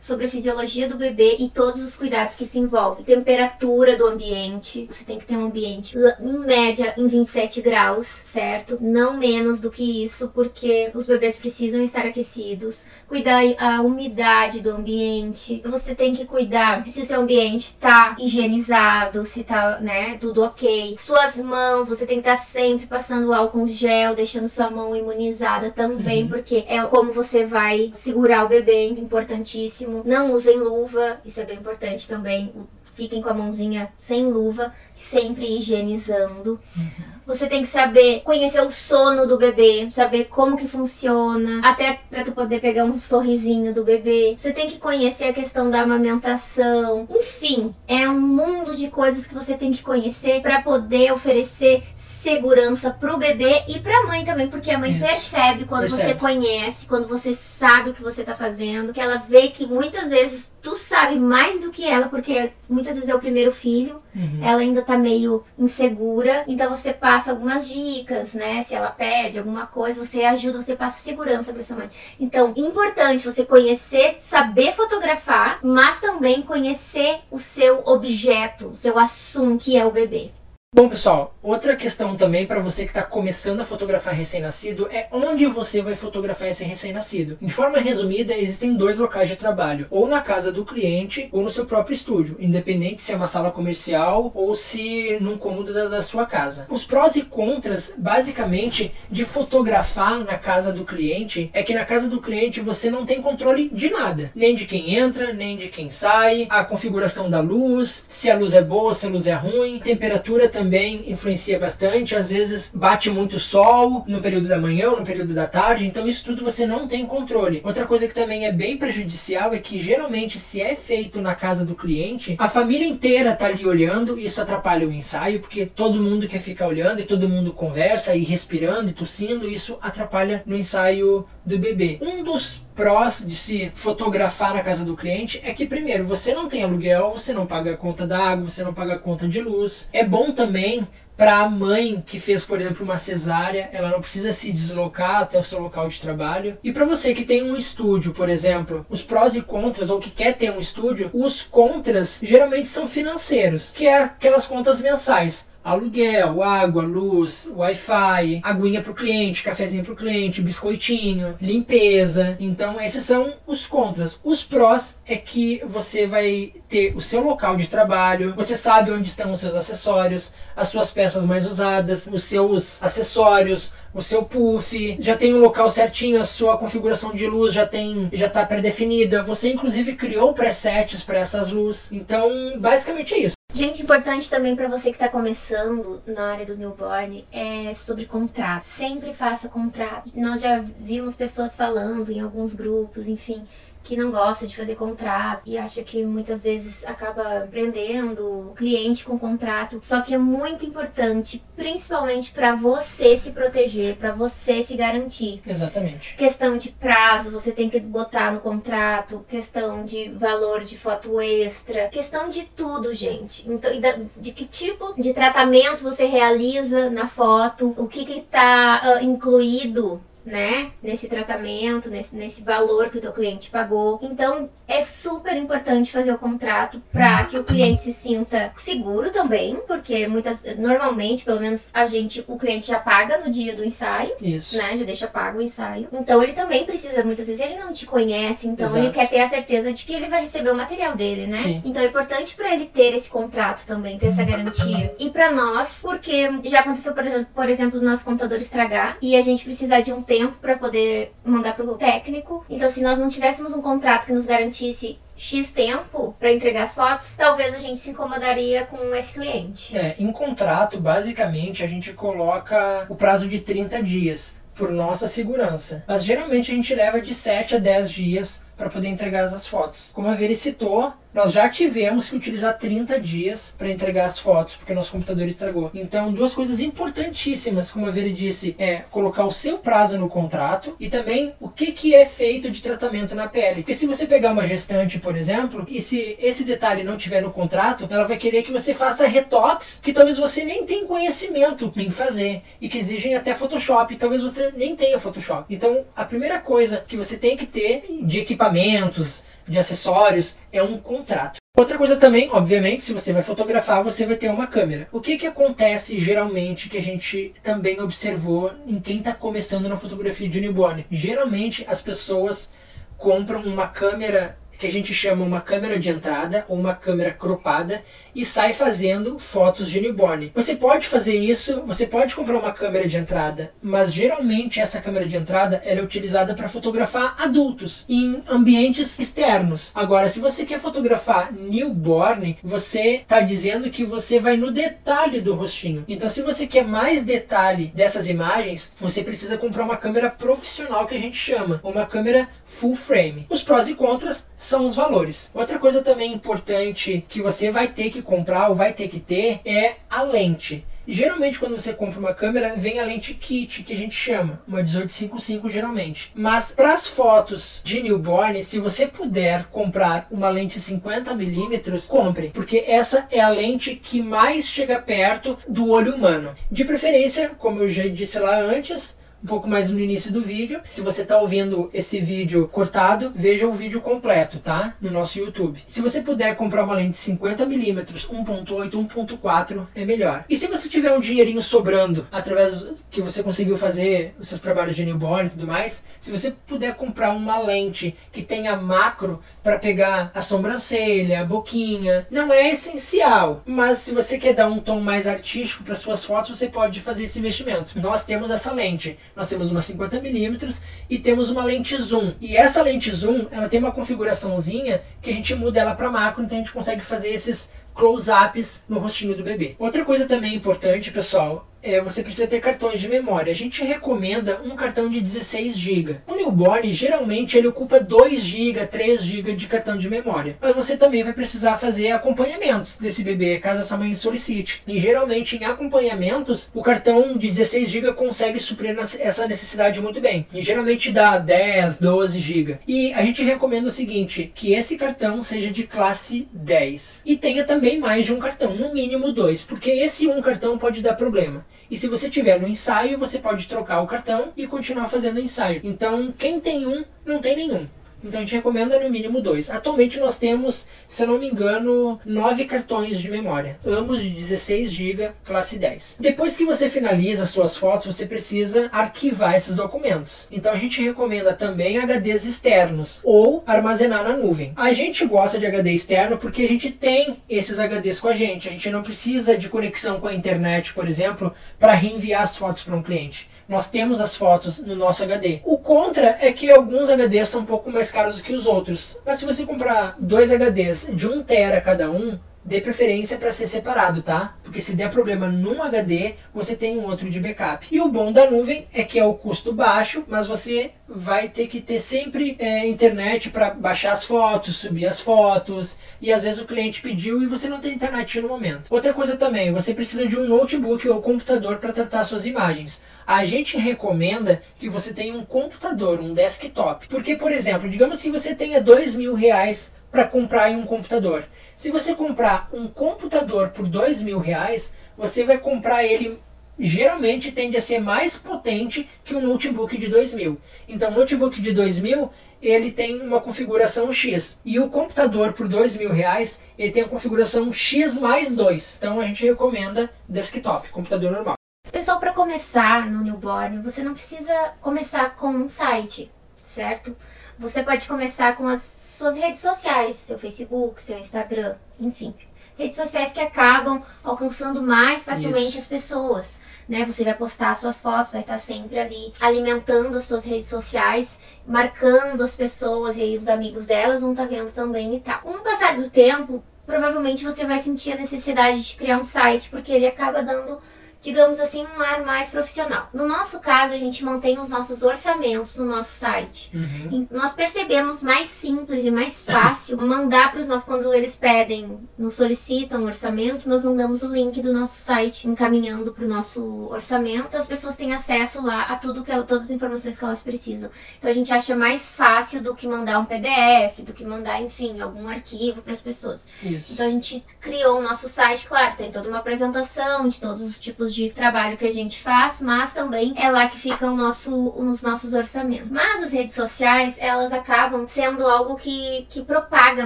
sobre 0.06 0.26
a 0.26 0.30
fisiologia 0.30 0.88
do 0.88 0.98
bebê 0.98 1.38
e 1.40 1.50
todos 1.50 1.82
os 1.82 1.98
cuidados 1.98 2.36
que 2.36 2.44
isso 2.44 2.60
envolve. 2.60 3.04
Temperatura 3.04 3.98
do 3.98 4.06
ambiente, 4.06 4.88
você 4.88 5.04
tem 5.04 5.18
que 5.18 5.26
ter 5.26 5.36
um 5.36 5.48
ambiente 5.48 5.98
em 6.20 6.40
média 6.40 6.94
em 6.96 7.08
27 7.08 7.60
graus, 7.62 8.06
certo? 8.06 8.78
Não 8.80 9.18
menos 9.18 9.60
do 9.60 9.72
que 9.72 10.04
isso, 10.04 10.30
porque 10.30 10.92
os 10.94 11.08
bebês 11.08 11.38
precisam 11.38 11.82
estar 11.82 12.06
aquecidos. 12.06 12.84
Cuidar 13.08 13.42
a 13.58 13.82
umidade 13.82 14.62
do 14.62 14.70
ambiente. 14.70 15.62
Você 15.66 15.96
tem 15.96 16.14
que 16.14 16.26
cuidar 16.26 16.86
se 16.86 17.02
o 17.02 17.06
seu 17.06 17.22
ambiente 17.22 17.66
está 17.66 18.16
higienizado, 18.20 19.26
se 19.26 19.44
tá, 19.44 19.80
né, 19.80 20.18
tudo 20.20 20.44
ok. 20.44 20.98
Suas 21.00 21.36
mãos, 21.38 21.90
você 21.90 22.06
tem 22.06 22.22
que 22.22 22.30
estar 22.30 22.38
tá 22.38 22.52
sempre 22.52 22.86
passando 22.86 23.34
álcool 23.34 23.66
gel, 23.66 24.16
deixando 24.16 24.48
sua 24.48 24.70
mão 24.70 24.96
imunizada 24.96 25.72
também, 25.72 26.24
uhum. 26.24 26.30
porque 26.30 26.64
é 26.68 26.84
como 26.84 27.12
você 27.12 27.46
vai 27.46 27.90
segurar 27.92 28.46
o 28.46 28.50
bebê, 28.50 28.86
importantíssimo 29.16 30.04
não 30.06 30.34
usem 30.34 30.58
luva, 30.58 31.22
isso 31.24 31.40
é 31.40 31.46
bem 31.46 31.58
importante 31.58 32.08
também. 32.08 32.54
Fiquem 32.96 33.22
com 33.22 33.30
a 33.30 33.34
mãozinha 33.34 33.92
sem 33.98 34.26
luva, 34.26 34.74
sempre 34.94 35.58
higienizando. 35.58 36.60
Uhum. 36.76 37.15
Você 37.26 37.48
tem 37.48 37.62
que 37.64 37.68
saber 37.68 38.22
conhecer 38.22 38.62
o 38.62 38.72
sono 38.72 39.26
do 39.26 39.38
bebê, 39.38 39.88
saber 39.92 40.26
como 40.26 40.56
que 40.56 40.68
funciona, 40.68 41.60
até 41.68 42.00
para 42.10 42.24
tu 42.24 42.32
poder 42.32 42.62
pegar 42.62 42.86
um 42.86 43.00
sorrisinho 43.00 43.74
do 43.74 43.84
bebê. 43.84 44.36
Você 44.38 44.52
tem 44.52 44.68
que 44.68 44.78
conhecer 44.78 45.26
a 45.26 45.34
questão 45.34 45.70
da 45.70 45.82
amamentação. 45.82 47.08
Enfim, 47.10 47.74
é 47.88 48.08
um 48.08 48.20
mundo 48.20 48.76
de 48.76 48.90
coisas 48.90 49.26
que 49.26 49.34
você 49.34 49.56
tem 49.56 49.72
que 49.72 49.84
conhecer 49.84 50.42
para 50.42 50.62
poder 50.62 51.12
oferecer 51.12 51.84
segurança 51.96 52.92
pro 52.92 53.18
bebê 53.18 53.64
e 53.68 53.80
pra 53.80 54.04
mãe 54.04 54.26
também, 54.26 54.48
porque 54.48 54.72
a 54.72 54.80
mãe 54.80 54.92
Isso. 54.92 55.06
percebe 55.06 55.66
quando 55.66 55.82
percebe. 55.82 56.04
você 56.04 56.14
conhece, 56.16 56.88
quando 56.88 57.08
você 57.08 57.36
sabe 57.36 57.92
o 57.92 57.94
que 57.94 58.02
você 58.02 58.24
tá 58.24 58.36
fazendo, 58.36 58.94
que 58.94 59.00
ela 59.00 59.18
vê 59.18 59.48
que 59.50 59.68
muitas 59.68 60.10
vezes 60.10 60.52
tu 60.66 60.76
sabe 60.76 61.20
mais 61.20 61.62
do 61.62 61.70
que 61.70 61.88
ela, 61.88 62.10
porque 62.10 62.52
muitas 62.68 62.96
vezes 62.96 63.08
é 63.08 63.14
o 63.14 63.20
primeiro 63.20 63.52
filho, 63.52 64.02
uhum. 64.16 64.40
ela 64.42 64.62
ainda 64.62 64.82
tá 64.82 64.98
meio 64.98 65.46
insegura, 65.60 66.44
então 66.48 66.76
você 66.76 66.92
passa 66.92 67.30
algumas 67.30 67.70
dicas, 67.70 68.34
né? 68.34 68.64
Se 68.64 68.74
ela 68.74 68.90
pede 68.90 69.38
alguma 69.38 69.68
coisa, 69.68 70.04
você 70.04 70.24
ajuda, 70.24 70.64
você 70.64 70.76
passa 70.76 71.00
segurança 71.00 71.54
para 71.54 71.62
essa 71.62 71.76
mãe. 71.76 71.88
Então, 72.20 72.52
importante 72.58 73.24
você 73.24 73.46
conhecer, 73.46 74.18
saber 74.20 74.74
fotografar, 74.74 75.60
mas 75.62 76.00
também 76.00 76.42
conhecer 76.42 77.20
o 77.30 77.38
seu 77.38 77.84
objeto, 77.86 78.70
o 78.70 78.74
seu 78.74 78.98
assunto, 78.98 79.64
que 79.64 79.78
é 79.78 79.86
o 79.86 79.92
bebê. 79.92 80.32
Bom, 80.76 80.90
pessoal, 80.90 81.34
outra 81.42 81.74
questão 81.74 82.18
também 82.18 82.46
para 82.46 82.60
você 82.60 82.84
que 82.84 82.90
está 82.90 83.02
começando 83.02 83.62
a 83.62 83.66
fotografar 83.66 84.14
recém-nascido 84.14 84.90
é 84.92 85.08
onde 85.10 85.46
você 85.46 85.82
vai 85.82 85.96
fotografar 85.96 86.50
esse 86.50 86.66
recém-nascido. 86.66 87.38
De 87.42 87.54
forma 87.54 87.78
resumida, 87.78 88.36
existem 88.36 88.74
dois 88.76 88.98
locais 88.98 89.30
de 89.30 89.38
trabalho, 89.38 89.88
ou 89.90 90.06
na 90.06 90.20
casa 90.20 90.52
do 90.52 90.66
cliente 90.66 91.30
ou 91.32 91.42
no 91.42 91.50
seu 91.50 91.66
próprio 91.66 91.96
estúdio, 91.96 92.36
independente 92.42 93.02
se 93.02 93.14
é 93.14 93.16
uma 93.16 93.26
sala 93.26 93.52
comercial 93.52 94.34
ou 94.36 94.54
se 94.54 95.18
num 95.22 95.38
cômodo 95.38 95.74
da, 95.74 95.88
da 95.88 96.02
sua 96.02 96.26
casa. 96.26 96.68
Os 96.70 96.84
prós 96.84 97.16
e 97.16 97.22
contras, 97.22 97.94
basicamente, 97.98 98.94
de 99.10 99.24
fotografar 99.24 100.26
na 100.26 100.38
casa 100.38 100.74
do 100.74 100.84
cliente 100.84 101.50
é 101.54 101.64
que 101.64 101.74
na 101.74 101.86
casa 101.86 102.10
do 102.10 102.20
cliente 102.20 102.60
você 102.60 102.90
não 102.90 103.06
tem 103.06 103.22
controle 103.22 103.70
de 103.70 103.90
nada, 103.90 104.30
nem 104.36 104.54
de 104.54 104.66
quem 104.66 104.98
entra, 104.98 105.32
nem 105.32 105.56
de 105.56 105.70
quem 105.70 105.90
sai, 105.90 106.48
a 106.50 106.66
configuração 106.66 107.30
da 107.30 107.40
luz, 107.40 108.04
se 108.10 108.30
a 108.30 108.38
luz 108.38 108.54
é 108.54 108.62
boa, 108.62 108.94
se 108.94 109.06
a 109.06 109.10
luz 109.10 109.26
é 109.26 109.34
ruim, 109.34 109.80
temperatura 109.80 110.50
também 110.50 110.65
também 110.66 111.04
influencia 111.08 111.60
bastante. 111.60 112.16
Às 112.16 112.32
vezes 112.32 112.72
bate 112.74 113.10
muito 113.12 113.40
sol 113.40 114.04
no 114.08 114.20
período 114.20 114.48
da 114.48 114.58
manhã 114.58 114.90
ou 114.90 115.00
no 115.00 115.06
período 115.06 115.34
da 115.34 115.46
tarde, 115.46 115.86
então 115.86 116.08
isso 116.08 116.26
tudo 116.26 116.44
você 116.44 116.66
não 116.66 116.88
tem 116.88 117.06
controle. 117.06 117.62
Outra 117.64 117.86
coisa 117.86 118.08
que 118.08 118.16
também 118.16 118.46
é 118.46 118.52
bem 118.52 118.78
prejudicial 118.78 119.54
é 119.54 119.60
que 119.60 119.80
geralmente 119.80 120.40
se 120.40 120.60
é 120.60 120.76
feito 120.76 121.22
na 121.22 121.36
casa 121.36 121.64
do 121.64 121.76
cliente, 121.76 122.36
a 122.40 122.48
família 122.48 122.88
inteira 122.88 123.36
tá 123.36 123.46
ali 123.46 123.66
olhando 123.66 124.20
e 124.20 124.26
isso 124.26 124.42
atrapalha 124.42 124.88
o 124.88 124.92
ensaio, 124.92 125.40
porque 125.40 125.68
todo 125.68 126.02
mundo 126.02 126.28
quer 126.28 126.40
ficar 126.40 126.68
olhando 126.68 127.00
e 127.00 127.06
todo 127.06 127.30
mundo 127.30 127.54
conversa 127.54 128.16
e 128.16 128.24
respirando 128.24 128.90
e 128.90 128.94
tossindo, 128.94 129.48
isso 129.48 129.78
atrapalha 129.82 130.42
no 130.48 130.58
ensaio 130.58 131.28
do 131.46 131.60
bebê. 131.60 132.00
Um 132.02 132.24
dos 132.24 132.66
prós 132.76 133.24
de 133.26 133.36
se 133.36 133.72
fotografar 133.76 134.54
na 134.54 134.64
casa 134.64 134.84
do 134.84 134.96
cliente 134.96 135.40
é 135.44 135.54
que, 135.54 135.66
primeiro, 135.66 136.06
você 136.06 136.34
não 136.34 136.48
tem 136.48 136.64
aluguel, 136.64 137.14
você 137.14 137.34
não 137.34 137.46
paga 137.46 137.74
a 137.74 137.78
conta 137.78 138.08
da 138.08 138.20
água, 138.20 138.50
você 138.50 138.64
não 138.64 138.74
paga 138.74 138.96
a 138.96 139.00
conta 139.00 139.28
de 139.28 139.40
luz. 139.42 139.90
É 139.94 140.04
bom 140.04 140.32
também 140.32 140.88
para 141.16 141.38
a 141.38 141.50
mãe 141.50 142.04
que 142.06 142.20
fez, 142.20 142.44
por 142.44 142.60
exemplo, 142.60 142.84
uma 142.84 142.98
cesárea, 142.98 143.70
ela 143.72 143.90
não 143.90 144.02
precisa 144.02 144.34
se 144.34 144.52
deslocar 144.52 145.22
até 145.22 145.40
o 145.40 145.44
seu 145.44 145.60
local 145.60 145.88
de 145.88 146.02
trabalho. 146.02 146.58
E 146.64 146.74
para 146.74 146.86
você 146.86 147.14
que 147.14 147.24
tem 147.24 147.42
um 147.44 147.56
estúdio, 147.56 148.14
por 148.14 148.28
exemplo, 148.28 148.86
os 148.90 149.02
prós 149.02 149.36
e 149.36 149.42
contras 149.42 149.90
ou 149.90 150.00
que 150.00 150.12
quer 150.12 150.36
ter 150.36 150.52
um 150.52 150.60
estúdio, 150.60 151.10
os 151.14 151.42
contras 151.42 152.20
geralmente 152.22 152.68
são 152.68 152.88
financeiros, 152.88 153.72
que 153.72 153.88
é 153.88 154.04
aquelas 154.04 154.46
contas 154.46 154.82
mensais 154.82 155.48
aluguel, 155.66 156.44
água, 156.44 156.84
luz, 156.84 157.52
Wi-Fi, 157.52 158.40
aguinha 158.44 158.82
para 158.84 158.92
o 158.92 158.96
cliente, 158.96 159.42
cafezinho 159.42 159.84
para 159.84 159.94
o 159.94 159.96
cliente, 159.96 160.44
biscoitinho, 160.44 161.36
limpeza. 161.42 162.38
Então 162.40 162.80
esses 162.80 163.04
são 163.04 163.34
os 163.48 163.66
contras. 163.66 164.16
Os 164.24 164.44
prós 164.44 165.02
é 165.08 165.16
que 165.16 165.62
você 165.66 166.06
vai 166.06 166.54
ter 166.70 166.96
o 166.96 167.02
seu 167.02 167.24
local 167.24 167.56
de 167.56 167.68
trabalho, 167.68 168.36
você 168.36 168.56
sabe 168.56 168.92
onde 168.92 169.08
estão 169.08 169.32
os 169.32 169.40
seus 169.40 169.56
acessórios, 169.56 170.32
as 170.56 170.68
suas 170.68 170.92
peças 170.92 171.26
mais 171.26 171.48
usadas, 171.48 172.08
os 172.12 172.24
seus 172.24 172.84
acessórios, 172.84 173.74
o 173.94 174.04
seu 174.04 174.24
puff, 174.24 174.98
já 175.00 175.16
tem 175.16 175.34
o 175.34 175.40
local 175.40 175.70
certinho, 175.70 176.22
a 176.22 176.26
sua 176.26 176.58
configuração 176.58 177.16
de 177.16 177.26
luz 177.26 177.54
já 177.54 177.66
tem, 177.66 178.10
já 178.14 178.28
está 178.28 178.46
pré-definida. 178.46 179.24
Você 179.24 179.52
inclusive 179.52 179.96
criou 179.96 180.34
presets 180.34 181.02
para 181.02 181.20
essas 181.20 181.52
luzes. 181.52 181.92
Então, 181.92 182.60
basicamente 182.60 183.14
é 183.14 183.20
isso. 183.20 183.36
Gente, 183.56 183.82
importante 183.84 184.30
também 184.30 184.54
para 184.54 184.68
você 184.68 184.90
que 184.90 184.98
está 184.98 185.08
começando 185.08 186.04
na 186.06 186.34
área 186.34 186.46
do 186.46 186.58
newborn 186.58 187.26
é 187.32 187.74
sobre 187.74 188.06
contrato. 188.06 188.64
Sempre 188.64 189.14
faça 189.14 189.48
contrato. 189.48 190.12
Nós 190.14 190.42
já 190.42 190.60
vimos 190.60 191.16
pessoas 191.16 191.56
falando 191.56 192.12
em 192.12 192.20
alguns 192.20 192.54
grupos, 192.54 193.08
enfim, 193.08 193.48
que 193.86 193.96
não 193.96 194.12
gosta 194.12 194.48
de 194.48 194.56
fazer 194.56 194.76
contrato 194.76 195.44
e 195.46 195.58
acha 195.58 195.84
que 195.84 196.04
muitas 196.04 196.44
vezes 196.44 196.84
acaba 196.86 197.48
prendendo 197.50 198.50
o 198.50 198.54
cliente 198.56 199.06
com 199.06 199.18
contrato. 199.18 199.80
Só 199.82 200.02
que 200.02 200.14
é 200.14 200.18
muito 200.18 200.66
importante, 200.66 201.42
principalmente 201.56 202.32
para 202.32 202.56
você 202.56 203.18
se 203.18 203.32
proteger, 203.32 203.96
para 203.96 204.12
você 204.12 204.64
se 204.64 204.76
garantir. 204.76 205.42
Exatamente. 205.46 206.16
Questão 206.16 206.58
de 206.58 206.72
prazo, 206.72 207.32
você 207.32 207.52
tem 207.52 207.70
que 207.70 207.80
botar 207.80 208.34
no 208.34 208.40
contrato, 208.40 209.24
questão 209.28 209.86
de 209.86 210.10
valor 210.10 210.64
de 210.64 210.76
foto 210.78 211.22
extra, 211.22 211.88
questão 211.90 212.30
de 212.30 212.44
tudo, 212.44 212.94
gente. 212.94 213.48
Então, 213.50 213.72
de 214.18 214.32
que 214.32 214.46
tipo 214.46 215.00
de 215.00 215.14
tratamento 215.14 215.84
você 215.84 216.06
realiza 216.06 216.90
na 216.90 217.08
foto, 217.08 217.74
o 217.78 217.88
que 217.88 218.02
está 218.20 219.00
uh, 219.00 219.04
incluído 219.04 220.02
né, 220.26 220.72
nesse 220.82 221.08
tratamento, 221.08 221.90
nesse, 221.90 222.16
nesse 222.16 222.42
valor 222.42 222.90
que 222.90 222.98
o 222.98 223.02
teu 223.02 223.14
cliente 223.14 223.50
pagou. 223.50 224.00
Então, 224.02 224.50
é 224.68 224.82
super 224.82 225.38
importante 225.38 225.92
fazer 225.92 226.12
o 226.12 226.18
contrato 226.18 226.82
para 226.92 227.26
que 227.26 227.38
o 227.38 227.44
cliente 227.44 227.84
se 227.84 227.94
sinta 227.94 228.52
seguro 228.58 229.12
também, 229.12 229.58
porque 229.68 230.08
muitas, 230.08 230.44
normalmente, 230.58 231.24
pelo 231.24 231.40
menos 231.40 231.70
a 231.74 231.86
gente, 231.86 232.24
o 232.28 232.38
cliente 232.38 232.68
já 232.68 232.80
paga 232.80 233.20
no 233.20 233.30
dia 233.30 233.56
do 233.56 233.64
ensaio, 233.64 234.14
Isso. 234.20 234.58
né, 234.58 234.76
já 234.76 234.84
deixa 234.84 235.08
pago 235.08 235.38
o 235.38 235.42
ensaio. 235.42 235.88
Então, 235.94 236.22
ele 236.24 236.34
também 236.34 236.66
precisa, 236.66 237.04
muitas 237.04 237.28
vezes, 237.28 237.42
ele 237.42 237.60
não 237.60 237.72
te 237.72 237.86
conhece, 237.86 238.48
então 238.48 238.66
Exato. 238.66 238.84
ele 238.84 238.94
quer 238.94 239.08
ter 239.08 239.22
a 239.22 239.30
certeza 239.30 239.72
de 239.72 239.86
que 239.86 239.94
ele 239.94 240.10
vai 240.10 240.22
receber 240.22 240.50
o 240.50 240.56
material 240.56 240.96
dele, 240.96 241.28
né? 241.28 241.38
Sim. 241.38 241.62
Então, 241.64 241.84
é 241.84 241.86
importante 241.86 242.36
para 242.36 242.54
ele 242.54 242.66
ter 242.66 242.96
esse 242.96 243.10
contrato 243.10 243.66
também, 243.68 244.00
ter 244.00 244.08
essa 244.08 244.24
garantia. 244.24 244.96
E 244.98 245.10
para 245.12 245.32
nós, 245.32 245.78
porque 245.82 246.30
já 246.46 246.62
aconteceu, 246.62 246.94
por 246.94 247.06
exemplo, 247.06 247.28
por 247.34 247.50
exemplo, 247.50 247.80
do 247.80 247.86
nosso 247.86 248.04
computador 248.04 248.40
estragar 248.40 248.98
e 249.02 249.16
a 249.16 249.22
gente 249.22 249.44
precisar 249.44 249.82
de 249.82 249.94
um 249.94 250.02
tempo 250.02 250.15
para 250.42 250.58
poder 250.58 251.14
mandar 251.24 251.56
pro 251.56 251.78
técnico. 251.78 252.46
Então, 252.50 252.70
se 252.70 252.82
nós 252.82 252.98
não 252.98 253.10
tivéssemos 253.10 253.54
um 253.54 253.62
contrato 253.62 254.06
que 254.06 254.14
nos 254.14 254.26
garantisse 254.26 255.00
X 255.16 255.52
tempo 255.52 256.16
para 256.20 256.32
entregar 256.32 256.64
as 256.64 256.76
fotos, 256.76 257.16
talvez 257.16 257.54
a 257.54 257.58
gente 257.58 257.80
se 257.80 257.92
incomodaria 257.92 258.66
com 258.66 258.78
esse 258.94 259.14
cliente. 259.14 259.78
É, 259.78 259.96
em 259.98 260.12
contrato, 260.12 260.80
basicamente, 260.80 261.64
a 261.64 261.68
gente 261.68 261.94
coloca 261.94 262.86
o 262.90 262.96
prazo 262.96 263.28
de 263.28 263.40
30 263.40 263.82
dias 263.82 264.36
por 264.54 264.72
nossa 264.72 265.08
segurança. 265.08 265.84
Mas 265.88 266.04
geralmente 266.04 266.52
a 266.52 266.56
gente 266.56 266.74
leva 266.74 267.02
de 267.02 267.14
7 267.14 267.56
a 267.56 267.60
10 267.60 267.92
dias 267.92 268.44
para 268.56 268.70
poder 268.70 268.88
entregar 268.88 269.26
as 269.26 269.48
fotos. 269.48 269.90
Como 269.94 270.08
a 270.08 270.16
Veri 270.16 270.36
citou, 270.36 270.94
nós 271.16 271.32
já 271.32 271.48
tivemos 271.48 272.10
que 272.10 272.16
utilizar 272.18 272.58
30 272.58 273.00
dias 273.00 273.56
para 273.58 273.70
entregar 273.70 274.04
as 274.04 274.20
fotos, 274.20 274.58
porque 274.58 274.74
nosso 274.74 274.92
computador 274.92 275.26
estragou. 275.26 275.72
Então, 275.74 276.12
duas 276.12 276.34
coisas 276.34 276.60
importantíssimas, 276.60 277.72
como 277.72 277.86
a 277.86 277.90
Veri 277.90 278.12
disse, 278.12 278.54
é 278.60 278.84
colocar 278.92 279.24
o 279.26 279.32
seu 279.32 279.58
prazo 279.58 279.98
no 279.98 280.10
contrato 280.10 280.76
e 280.78 280.90
também 280.90 281.34
o 281.40 281.48
que, 281.48 281.72
que 281.72 281.96
é 281.96 282.06
feito 282.06 282.52
de 282.52 282.62
tratamento 282.62 283.16
na 283.16 283.30
pele. 283.30 283.62
Porque 283.62 283.74
se 283.74 283.88
você 283.88 284.06
pegar 284.06 284.34
uma 284.34 284.46
gestante, 284.46 285.00
por 285.00 285.16
exemplo, 285.16 285.66
e 285.70 285.82
se 285.82 286.18
esse 286.20 286.44
detalhe 286.44 286.84
não 286.84 286.98
tiver 286.98 287.22
no 287.22 287.32
contrato, 287.32 287.88
ela 287.90 288.04
vai 288.04 288.18
querer 288.18 288.44
que 288.44 288.52
você 288.52 288.74
faça 288.74 289.08
retoques 289.08 289.80
que 289.82 289.94
talvez 289.94 290.18
você 290.18 290.44
nem 290.44 290.66
tenha 290.66 290.86
conhecimento 290.86 291.72
em 291.78 291.92
fazer 291.92 292.42
e 292.60 292.68
que 292.68 292.78
exigem 292.78 293.16
até 293.16 293.34
Photoshop, 293.34 293.96
talvez 293.96 294.22
você 294.22 294.52
nem 294.58 294.76
tenha 294.76 295.00
Photoshop. 295.00 295.46
Então, 295.56 295.86
a 295.96 296.04
primeira 296.04 296.40
coisa 296.40 296.84
que 296.86 296.98
você 296.98 297.16
tem 297.16 297.38
que 297.38 297.46
ter 297.46 297.86
de 298.02 298.20
equipamentos, 298.20 299.24
de 299.48 299.60
acessórios, 299.60 300.38
é 300.52 300.62
um 300.62 300.78
contrato. 300.78 301.38
Outra 301.58 301.78
coisa 301.78 301.96
também, 301.96 302.30
obviamente, 302.32 302.84
se 302.84 302.92
você 302.92 303.14
vai 303.14 303.22
fotografar, 303.22 303.82
você 303.82 304.06
vai 304.06 304.18
ter 304.18 304.30
uma 304.30 304.46
câmera. 304.46 304.90
O 304.92 305.00
que, 305.00 305.18
que 305.18 305.26
acontece 305.26 306.00
geralmente 306.00 306.68
que 306.68 306.78
a 306.78 306.82
gente 306.82 307.34
também 307.42 307.80
observou 307.80 308.52
em 308.68 308.80
quem 308.80 308.98
está 308.98 309.14
começando 309.14 309.70
na 309.70 309.78
fotografia 309.78 310.28
de 310.28 310.42
newborn? 310.42 310.86
Geralmente 310.92 311.66
as 311.70 311.82
pessoas 311.82 312.52
compram 312.98 313.42
uma 313.42 313.68
câmera 313.68 314.38
que 314.58 314.68
a 314.68 314.72
gente 314.72 314.94
chama 314.94 315.24
uma 315.24 315.42
câmera 315.42 315.80
de 315.80 315.90
entrada 315.90 316.46
ou 316.48 316.58
uma 316.58 316.74
câmera 316.74 317.12
cropada 317.12 317.84
e 318.16 318.26
sai 318.26 318.54
fazendo 318.54 319.20
fotos 319.20 319.70
de 319.70 319.82
newborn. 319.82 320.32
Você 320.34 320.56
pode 320.56 320.88
fazer 320.88 321.16
isso, 321.16 321.62
você 321.68 321.86
pode 321.86 322.16
comprar 322.16 322.38
uma 322.38 322.54
câmera 322.54 322.88
de 322.88 322.98
entrada, 322.98 323.52
mas 323.62 323.94
geralmente 323.94 324.60
essa 324.60 324.82
câmera 324.82 325.06
de 325.06 325.18
entrada 325.18 325.62
é 325.66 325.80
utilizada 325.82 326.34
para 326.34 326.50
fotografar 326.50 327.16
adultos 327.20 327.86
em 327.90 328.24
ambientes 328.28 328.98
externos. 328.98 329.72
Agora, 329.76 330.10
se 330.10 330.20
você 330.20 330.46
quer 330.46 330.60
fotografar 330.60 331.34
newborn, 331.34 332.38
você 332.42 332.96
está 332.96 333.20
dizendo 333.20 333.70
que 333.70 333.84
você 333.84 334.20
vai 334.20 334.38
no 334.38 334.52
detalhe 334.52 335.20
do 335.22 335.36
rostinho. 335.36 335.84
Então, 335.88 336.10
se 336.10 336.22
você 336.22 336.48
quer 336.48 336.66
mais 336.66 337.04
detalhe 337.04 337.72
dessas 337.76 338.08
imagens, 338.08 338.72
você 338.78 339.04
precisa 339.04 339.38
comprar 339.38 339.64
uma 339.64 339.78
câmera 339.78 340.10
profissional 340.10 340.88
que 340.88 340.96
a 340.96 341.00
gente 341.00 341.18
chama, 341.18 341.60
uma 341.64 341.86
câmera 341.86 342.30
full 342.46 342.76
frame. 342.76 343.26
Os 343.30 343.44
prós 343.44 343.68
e 343.68 343.76
contras 343.76 344.26
são 344.38 344.66
os 344.66 344.76
valores. 344.76 345.30
Outra 345.34 345.60
coisa 345.60 345.82
também 345.82 346.14
importante 346.14 347.04
que 347.10 347.22
você 347.22 347.52
vai 347.52 347.68
ter 347.68 347.90
que 347.90 348.02
comprar 348.06 348.48
ou 348.48 348.56
vai 348.56 348.72
ter 348.72 348.88
que 348.88 349.00
ter 349.00 349.42
é 349.44 349.74
a 349.90 350.04
lente. 350.04 350.66
Geralmente, 350.88 351.40
quando 351.40 351.58
você 351.60 351.74
compra 351.74 352.00
uma 352.00 352.14
câmera, 352.14 352.54
vem 352.56 352.80
a 352.80 352.86
lente 352.86 353.16
kit, 353.16 353.64
que 353.64 353.74
a 353.74 353.76
gente 353.76 353.96
chama, 353.96 354.40
uma 354.48 354.62
1855 354.62 355.50
geralmente. 355.50 356.12
Mas 356.14 356.52
para 356.52 356.74
as 356.74 356.88
fotos 356.88 357.62
de 357.66 357.82
newborn, 357.82 358.44
se 358.44 358.60
você 358.60 358.86
puder 358.86 359.46
comprar 359.46 360.08
uma 360.12 360.30
lente 360.30 360.60
50mm, 360.60 361.88
compre, 361.88 362.30
porque 362.30 362.64
essa 362.68 363.08
é 363.10 363.20
a 363.20 363.30
lente 363.30 363.76
que 363.76 364.02
mais 364.02 364.48
chega 364.48 364.80
perto 364.80 365.38
do 365.50 365.70
olho 365.70 365.96
humano. 365.96 366.36
De 366.52 366.64
preferência, 366.64 367.32
como 367.38 367.62
eu 367.62 367.68
já 367.68 367.88
disse 367.88 368.20
lá 368.20 368.38
antes, 368.38 368.96
um 369.26 369.28
pouco 369.28 369.48
mais 369.48 369.72
no 369.72 369.80
início 369.80 370.14
do 370.14 370.22
vídeo. 370.22 370.62
Se 370.66 370.82
você 370.82 371.02
está 371.02 371.18
ouvindo 371.20 371.68
esse 371.74 372.00
vídeo 372.00 372.48
cortado, 372.48 373.12
veja 373.16 373.48
o 373.48 373.54
vídeo 373.54 373.82
completo, 373.82 374.38
tá? 374.38 374.76
No 374.80 374.92
nosso 374.92 375.18
YouTube. 375.18 375.60
Se 375.66 375.82
você 375.82 376.00
puder 376.00 376.36
comprar 376.36 376.64
uma 376.64 376.76
lente 376.76 376.96
50mm, 376.96 377.86
1.8, 377.86 378.70
1.4 378.72 379.68
é 379.74 379.84
melhor. 379.84 380.26
E 380.30 380.38
se 380.38 380.46
você 380.46 380.70
tiver 380.70 380.96
um 380.96 381.00
dinheirinho 381.00 381.42
sobrando, 381.42 382.06
através 382.12 382.70
que 382.92 383.02
você 383.02 383.24
conseguiu 383.24 383.58
fazer 383.58 384.14
os 384.20 384.28
seus 384.28 384.42
trabalhos 384.42 384.76
de 384.76 384.86
newborn 384.86 385.26
e 385.26 385.32
tudo 385.32 385.48
mais, 385.48 385.84
se 386.00 386.12
você 386.12 386.30
puder 386.46 386.76
comprar 386.76 387.10
uma 387.10 387.40
lente 387.40 387.96
que 388.12 388.22
tenha 388.22 388.56
macro 388.56 389.22
para 389.44 389.58
pegar 389.58 390.12
a 390.14 390.22
sobrancelha, 390.22 391.22
a 391.22 391.26
boquinha, 391.26 392.06
não 392.12 392.32
é 392.32 392.52
essencial, 392.52 393.42
mas 393.44 393.80
se 393.80 393.92
você 393.92 394.20
quer 394.20 394.36
dar 394.36 394.48
um 394.48 394.60
tom 394.60 394.80
mais 394.80 395.08
artístico 395.08 395.64
para 395.64 395.74
suas 395.74 396.06
fotos, 396.06 396.38
você 396.38 396.48
pode 396.48 396.80
fazer 396.80 397.06
esse 397.06 397.18
investimento. 397.18 397.80
Nós 397.80 398.04
temos 398.04 398.30
essa 398.30 398.54
lente 398.54 399.00
nós 399.16 399.30
temos 399.30 399.50
uma 399.50 399.62
50mm 399.62 400.60
e 400.90 401.00
temos 401.00 401.30
uma 401.30 401.44
lente 401.44 401.78
zoom. 401.78 402.14
E 402.20 402.36
essa 402.36 402.62
lente 402.62 402.94
zoom, 402.94 403.28
ela 403.32 403.48
tem 403.48 403.60
uma 403.60 403.72
configuraçãozinha 403.72 404.82
que 405.02 405.10
a 405.10 405.14
gente 405.14 405.34
muda 405.36 405.62
ela 405.62 405.76
para 405.76 405.92
macro, 405.92 406.24
então 406.24 406.38
a 406.38 406.42
gente 406.42 406.52
consegue 406.52 406.82
fazer 406.84 407.10
esses 407.10 407.50
close-ups 407.74 408.64
no 408.68 408.80
rostinho 408.80 409.16
do 409.16 409.24
bebê. 409.24 409.56
Outra 409.60 409.84
coisa 409.84 410.08
também 410.08 410.34
importante, 410.34 410.92
pessoal, 410.92 411.48
é, 411.66 411.82
você 411.82 412.04
precisa 412.04 412.28
ter 412.28 412.40
cartões 412.40 412.80
de 412.80 412.88
memória. 412.88 413.32
A 413.32 413.36
gente 413.36 413.64
recomenda 413.66 414.40
um 414.46 414.56
cartão 414.56 414.88
de 414.88 415.02
16 415.02 415.58
GB. 415.58 415.98
O 416.08 416.16
newborn, 416.16 416.72
geralmente, 416.72 417.38
ele 417.38 417.48
ocupa 417.48 417.80
2 417.80 418.22
GB, 418.22 418.68
3 418.68 419.02
GB 419.02 419.36
de 419.36 419.48
cartão 419.48 419.76
de 419.76 419.90
memória. 419.90 420.38
Mas 420.40 420.56
você 420.56 420.78
também 420.78 421.04
vai 421.04 421.14
precisar 421.14 421.58
fazer 421.58 421.92
acompanhamentos 421.92 422.78
desse 422.78 423.04
bebê, 423.04 423.40
caso 423.40 423.62
essa 423.62 423.76
mãe 423.76 423.94
solicite. 423.96 424.62
E 424.68 424.80
geralmente, 424.80 425.36
em 425.36 425.44
acompanhamentos, 425.44 426.50
o 426.54 426.62
cartão 426.62 427.18
de 427.18 427.30
16 427.30 427.70
GB 427.70 427.94
consegue 427.94 428.40
suprir 428.40 428.76
essa 429.00 429.28
necessidade 429.28 429.82
muito 429.82 430.00
bem. 430.00 430.28
E 430.34 430.42
geralmente 430.42 430.92
dá 430.92 431.18
10, 431.18 431.80
12 431.80 432.20
GB. 432.20 432.60
E 432.68 432.94
a 432.94 433.02
gente 433.02 433.24
recomenda 433.24 433.70
o 433.70 433.72
seguinte, 433.72 434.32
que 434.36 434.54
esse 434.54 434.78
cartão 434.78 435.24
seja 435.24 435.50
de 435.50 435.64
classe 435.64 436.28
10. 436.32 437.02
E 437.06 437.18
tenha 437.18 437.44
também 437.44 437.80
mais 437.80 438.06
de 438.06 438.14
um 438.14 438.20
cartão, 438.20 438.54
no 438.54 438.74
mínimo 438.74 439.12
dois, 439.12 439.44
porque 439.44 439.72
esse 439.72 440.08
um 440.08 440.22
cartão 440.22 440.58
pode 440.58 440.82
dar 440.82 440.94
problema. 440.94 441.46
E 441.70 441.78
se 441.78 441.88
você 441.88 442.10
tiver 442.10 442.40
no 442.40 442.48
ensaio, 442.48 442.98
você 442.98 443.20
pode 443.20 443.48
trocar 443.48 443.82
o 443.82 443.88
cartão 443.88 444.32
e 444.38 444.48
continuar 444.48 444.88
fazendo 444.88 445.18
o 445.18 445.22
ensaio. 445.22 445.62
Então, 445.64 446.14
quem 446.18 446.40
tem 446.40 446.68
um, 446.68 446.84
não 447.06 447.20
tem 447.20 447.36
nenhum. 447.36 447.68
Então 448.04 448.20
a 448.20 448.24
gente 448.24 448.36
recomenda 448.36 448.80
no 448.80 448.90
mínimo 448.90 449.22
dois. 449.22 449.50
Atualmente 449.50 450.00
nós 450.00 450.18
temos, 450.18 450.68
se 450.88 451.04
eu 451.04 451.08
não 451.08 451.20
me 451.20 451.28
engano, 451.28 452.00
nove 452.06 452.46
cartões 452.46 453.00
de 453.00 453.10
memória, 453.10 453.60
ambos 453.66 454.02
de 454.02 454.10
16 454.10 454.72
GB, 454.72 455.12
classe 455.24 455.58
10. 455.58 455.98
Depois 456.00 456.38
que 456.38 456.46
você 456.46 456.70
finaliza 456.70 457.26
suas 457.26 457.58
fotos, 457.58 457.96
você 457.96 458.06
precisa 458.06 458.70
arquivar 458.72 459.36
esses 459.36 459.56
documentos. 459.56 460.28
Então 460.32 460.54
a 460.54 460.58
gente 460.58 460.84
recomenda 460.84 461.34
também 461.34 461.80
HDs 461.80 462.26
externos 462.26 463.00
ou 463.04 463.44
armazenar 463.46 464.04
na 464.04 464.16
nuvem. 464.16 464.54
A 464.56 464.72
gente 464.74 465.06
gosta 465.06 465.40
de 465.40 465.46
HD 465.46 465.72
externo 465.72 466.18
porque 466.18 466.44
a 466.44 466.48
gente 466.48 466.72
tem 466.72 467.18
esses 467.30 467.58
HDs 467.58 468.00
com 468.00 468.08
a 468.08 468.14
gente. 468.14 468.48
A 468.48 468.52
gente 468.52 468.70
não 468.70 468.84
precisa 468.84 469.38
de 469.38 469.50
conexão 469.50 470.00
com 470.00 470.08
a 470.08 470.14
internet, 470.14 470.74
por 470.74 470.88
exemplo, 470.88 471.34
para 471.60 471.74
reenviar 471.74 472.22
as 472.22 472.38
fotos 472.38 472.64
para 472.64 472.76
um 472.76 472.84
cliente 472.84 473.30
nós 473.48 473.68
temos 473.68 474.02
as 474.02 474.16
fotos 474.16 474.60
no 474.60 474.76
nosso 474.76 475.04
HD. 475.04 475.40
O 475.44 475.58
contra 475.58 476.18
é 476.20 476.32
que 476.32 476.50
alguns 476.50 476.90
HDs 476.90 477.30
são 477.30 477.42
um 477.42 477.46
pouco 477.46 477.72
mais 477.72 477.92
caros 477.92 478.22
que 478.22 478.34
os 478.34 478.46
outros. 478.46 478.98
Mas 479.06 479.20
se 479.20 479.26
você 479.26 479.46
comprar 479.46 479.96
dois 480.00 480.32
HDs 480.32 480.88
de 480.94 481.08
1 481.08 481.24
tera 481.24 481.62
cada 481.62 481.90
um, 481.90 482.18
dê 482.46 482.62
preferência 482.62 483.18
para 483.18 483.32
ser 483.32 483.48
separado, 483.48 484.04
tá? 484.04 484.36
Porque 484.44 484.62
se 484.62 484.76
der 484.76 484.92
problema 484.92 485.28
num 485.28 485.64
HD, 485.64 486.14
você 486.32 486.56
tem 486.56 486.78
um 486.78 486.86
outro 486.86 487.10
de 487.10 487.20
backup. 487.20 487.68
E 487.72 487.82
o 487.82 487.90
bom 487.90 488.12
da 488.12 488.30
nuvem 488.30 488.68
é 488.72 488.84
que 488.84 489.00
é 489.00 489.04
o 489.04 489.16
custo 489.16 489.52
baixo, 489.52 490.06
mas 490.08 490.28
você 490.28 490.72
vai 490.88 491.28
ter 491.28 491.48
que 491.48 491.60
ter 491.60 491.80
sempre 491.80 492.36
é, 492.38 492.68
internet 492.68 493.32
para 493.32 493.50
baixar 493.50 493.94
as 493.94 494.06
fotos, 494.06 494.58
subir 494.58 494.86
as 494.86 495.02
fotos, 495.02 495.76
e 496.00 496.14
às 496.14 496.24
vezes 496.24 496.40
o 496.40 496.46
cliente 496.46 496.82
pediu 496.82 497.24
e 497.24 497.28
você 497.28 497.50
não 497.50 497.60
tem 497.60 497.74
internet 497.74 498.22
no 498.22 498.30
momento. 498.30 498.66
Outra 498.70 498.94
coisa 498.94 499.18
também, 499.18 499.52
você 499.52 499.74
precisa 499.74 500.08
de 500.08 500.18
um 500.18 500.28
notebook 500.28 500.88
ou 500.88 501.02
computador 501.02 501.58
para 501.58 501.74
tratar 501.74 502.04
suas 502.04 502.28
imagens. 502.28 502.80
A 503.08 503.24
gente 503.24 503.58
recomenda 503.58 504.42
que 504.60 504.70
você 504.70 504.94
tenha 504.94 505.16
um 505.16 505.26
computador, 505.26 506.00
um 506.00 506.14
desktop. 506.14 506.88
Porque, 506.88 507.16
por 507.16 507.32
exemplo, 507.32 507.70
digamos 507.70 508.02
que 508.02 508.10
você 508.10 508.34
tenha 508.34 508.62
dois 508.62 508.96
mil 508.96 509.14
reais 509.14 509.75
para 509.96 510.06
comprar 510.06 510.52
um 510.52 510.66
computador. 510.66 511.26
Se 511.56 511.72
você 511.72 511.96
comprar 511.96 512.50
um 512.52 512.68
computador 512.68 513.52
por 513.52 513.66
dois 513.66 514.02
mil 514.02 514.20
reais, 514.20 514.74
você 514.98 515.24
vai 515.24 515.38
comprar 515.38 515.86
ele 515.86 516.20
geralmente 516.60 517.32
tende 517.32 517.56
a 517.56 517.62
ser 517.62 517.80
mais 517.80 518.18
potente 518.18 518.90
que 519.06 519.16
um 519.16 519.22
notebook 519.22 519.78
de 519.78 519.88
2000. 519.88 520.38
Então, 520.68 520.92
o 520.92 520.94
notebook 520.94 521.42
de 521.42 521.54
2000 521.54 522.12
ele 522.42 522.72
tem 522.72 523.02
uma 523.02 523.22
configuração 523.22 523.90
X 523.90 524.38
e 524.44 524.60
o 524.60 524.70
computador 524.70 525.32
por 525.32 525.48
dois 525.48 525.78
mil 525.78 525.94
reais 525.94 526.42
ele 526.58 526.74
tem 526.74 526.84
a 526.84 526.90
configuração 526.90 527.54
X 527.54 527.98
mais 527.98 528.30
2. 528.30 528.76
Então, 528.78 529.00
a 529.00 529.06
gente 529.06 529.26
recomenda 529.26 529.90
desktop, 530.10 530.68
computador 530.70 531.10
normal. 531.10 531.36
Pessoal, 531.72 532.02
para 532.02 532.12
começar 532.12 532.86
no 532.92 533.02
newborn, 533.02 533.62
você 533.62 533.82
não 533.82 533.94
precisa 533.94 534.54
começar 534.60 535.16
com 535.16 535.30
um 535.30 535.48
site, 535.48 536.12
certo? 536.42 536.94
Você 537.38 537.62
pode 537.62 537.86
começar 537.86 538.38
com 538.38 538.48
as 538.48 538.62
suas 538.62 539.18
redes 539.18 539.42
sociais, 539.42 539.98
seu 539.98 540.18
Facebook, 540.18 540.82
seu 540.82 540.98
Instagram, 540.98 541.56
enfim. 541.78 542.14
Redes 542.58 542.78
sociais 542.78 543.12
que 543.12 543.20
acabam 543.20 543.84
alcançando 544.02 544.64
mais 544.64 545.04
facilmente 545.04 545.50
Isso. 545.50 545.60
as 545.60 545.68
pessoas. 545.68 546.38
Né? 546.68 546.86
Você 546.86 547.04
vai 547.04 547.14
postar 547.14 547.54
suas 547.56 547.82
fotos, 547.82 548.14
vai 548.14 548.22
estar 548.22 548.40
sempre 548.40 548.80
ali 548.80 549.12
alimentando 549.20 549.98
as 549.98 550.06
suas 550.06 550.24
redes 550.24 550.48
sociais, 550.48 551.20
marcando 551.46 552.24
as 552.24 552.38
pessoas 552.38 552.96
e 552.96 553.02
aí 553.02 553.18
os 553.18 553.28
amigos 553.28 553.66
delas 553.66 554.02
vão 554.02 554.12
estar 554.12 554.28
vendo 554.28 554.52
também 554.54 554.96
e 554.96 555.00
tal. 555.02 555.20
Com 555.20 555.32
o 555.32 555.44
passar 555.44 555.76
do 555.76 555.90
tempo, 555.90 556.42
provavelmente 556.66 557.26
você 557.26 557.46
vai 557.46 557.60
sentir 557.60 557.92
a 557.92 557.98
necessidade 557.98 558.64
de 558.64 558.76
criar 558.78 558.98
um 558.98 559.04
site, 559.04 559.50
porque 559.50 559.74
ele 559.74 559.86
acaba 559.86 560.24
dando 560.24 560.62
digamos 561.06 561.40
assim, 561.40 561.64
um 561.64 561.80
ar 561.80 562.04
mais 562.04 562.32
profissional. 562.32 562.90
No 562.92 563.06
nosso 563.08 563.40
caso, 563.40 563.76
a 563.76 563.78
gente 563.78 564.04
mantém 564.04 564.40
os 564.40 564.50
nossos 564.50 564.82
orçamentos 564.82 565.56
no 565.56 565.66
nosso 565.66 565.92
site. 565.92 566.50
Uhum. 566.52 567.08
Nós 567.12 567.32
percebemos 567.32 568.02
mais 568.02 568.28
simples 568.28 568.84
e 568.84 568.90
mais 568.90 569.22
fácil 569.22 569.78
mandar 569.78 570.32
para 570.32 570.42
os 570.42 570.48
nossos, 570.48 570.66
quando 570.66 570.92
eles 570.92 571.16
pedem, 571.16 571.80
nos 571.96 572.16
solicitam 572.16 572.82
um 572.82 572.86
orçamento, 572.86 573.48
nós 573.48 573.64
mandamos 573.64 574.02
o 574.02 574.08
link 574.08 574.42
do 574.42 574.52
nosso 574.52 574.82
site 574.82 575.28
encaminhando 575.28 575.94
para 575.94 576.06
o 576.06 576.08
nosso 576.08 576.42
orçamento. 576.72 577.38
As 577.38 577.46
pessoas 577.46 577.76
têm 577.76 577.94
acesso 577.94 578.44
lá 578.44 578.64
a 578.64 578.76
tudo 578.76 579.04
que 579.04 579.12
todas 579.12 579.44
as 579.44 579.52
informações 579.52 580.00
que 580.00 580.04
elas 580.04 580.24
precisam. 580.24 580.72
Então 580.98 581.12
a 581.12 581.14
gente 581.14 581.32
acha 581.32 581.56
mais 581.56 581.88
fácil 581.88 582.42
do 582.42 582.56
que 582.56 582.68
mandar 582.68 582.98
um 582.98 583.06
PDF, 583.06 583.82
do 583.82 583.94
que 583.94 584.04
mandar, 584.04 584.42
enfim, 584.42 584.82
algum 584.82 585.08
arquivo 585.08 585.62
para 585.62 585.74
as 585.74 585.82
pessoas. 585.82 586.26
Isso. 586.42 586.74
Então 586.74 586.88
a 586.88 586.90
gente 586.90 587.24
criou 587.40 587.78
o 587.78 587.84
nosso 587.84 588.10
site, 588.10 588.48
claro, 588.48 588.76
tem 588.76 588.92
toda 588.92 589.08
uma 589.08 589.20
apresentação 589.20 590.10
de 590.10 590.20
todos 590.20 590.42
os 590.42 590.58
tipos 590.58 590.95
de 590.96 591.10
trabalho 591.10 591.58
que 591.58 591.68
a 591.68 591.74
gente 591.74 592.02
faz, 592.02 592.40
mas 592.42 592.74
também 592.74 593.14
é 593.18 593.30
lá 593.30 593.48
que 593.48 593.60
ficam 593.60 593.96
nosso, 593.96 594.32
os 594.56 594.82
nossos 594.82 595.14
orçamentos. 595.14 595.70
Mas 595.70 596.06
as 596.06 596.12
redes 596.14 596.34
sociais, 596.34 596.96
elas 597.00 597.34
acabam 597.34 597.86
sendo 597.88 598.26
algo 598.26 598.56
que, 598.56 599.06
que 599.10 599.22
propaga 599.22 599.86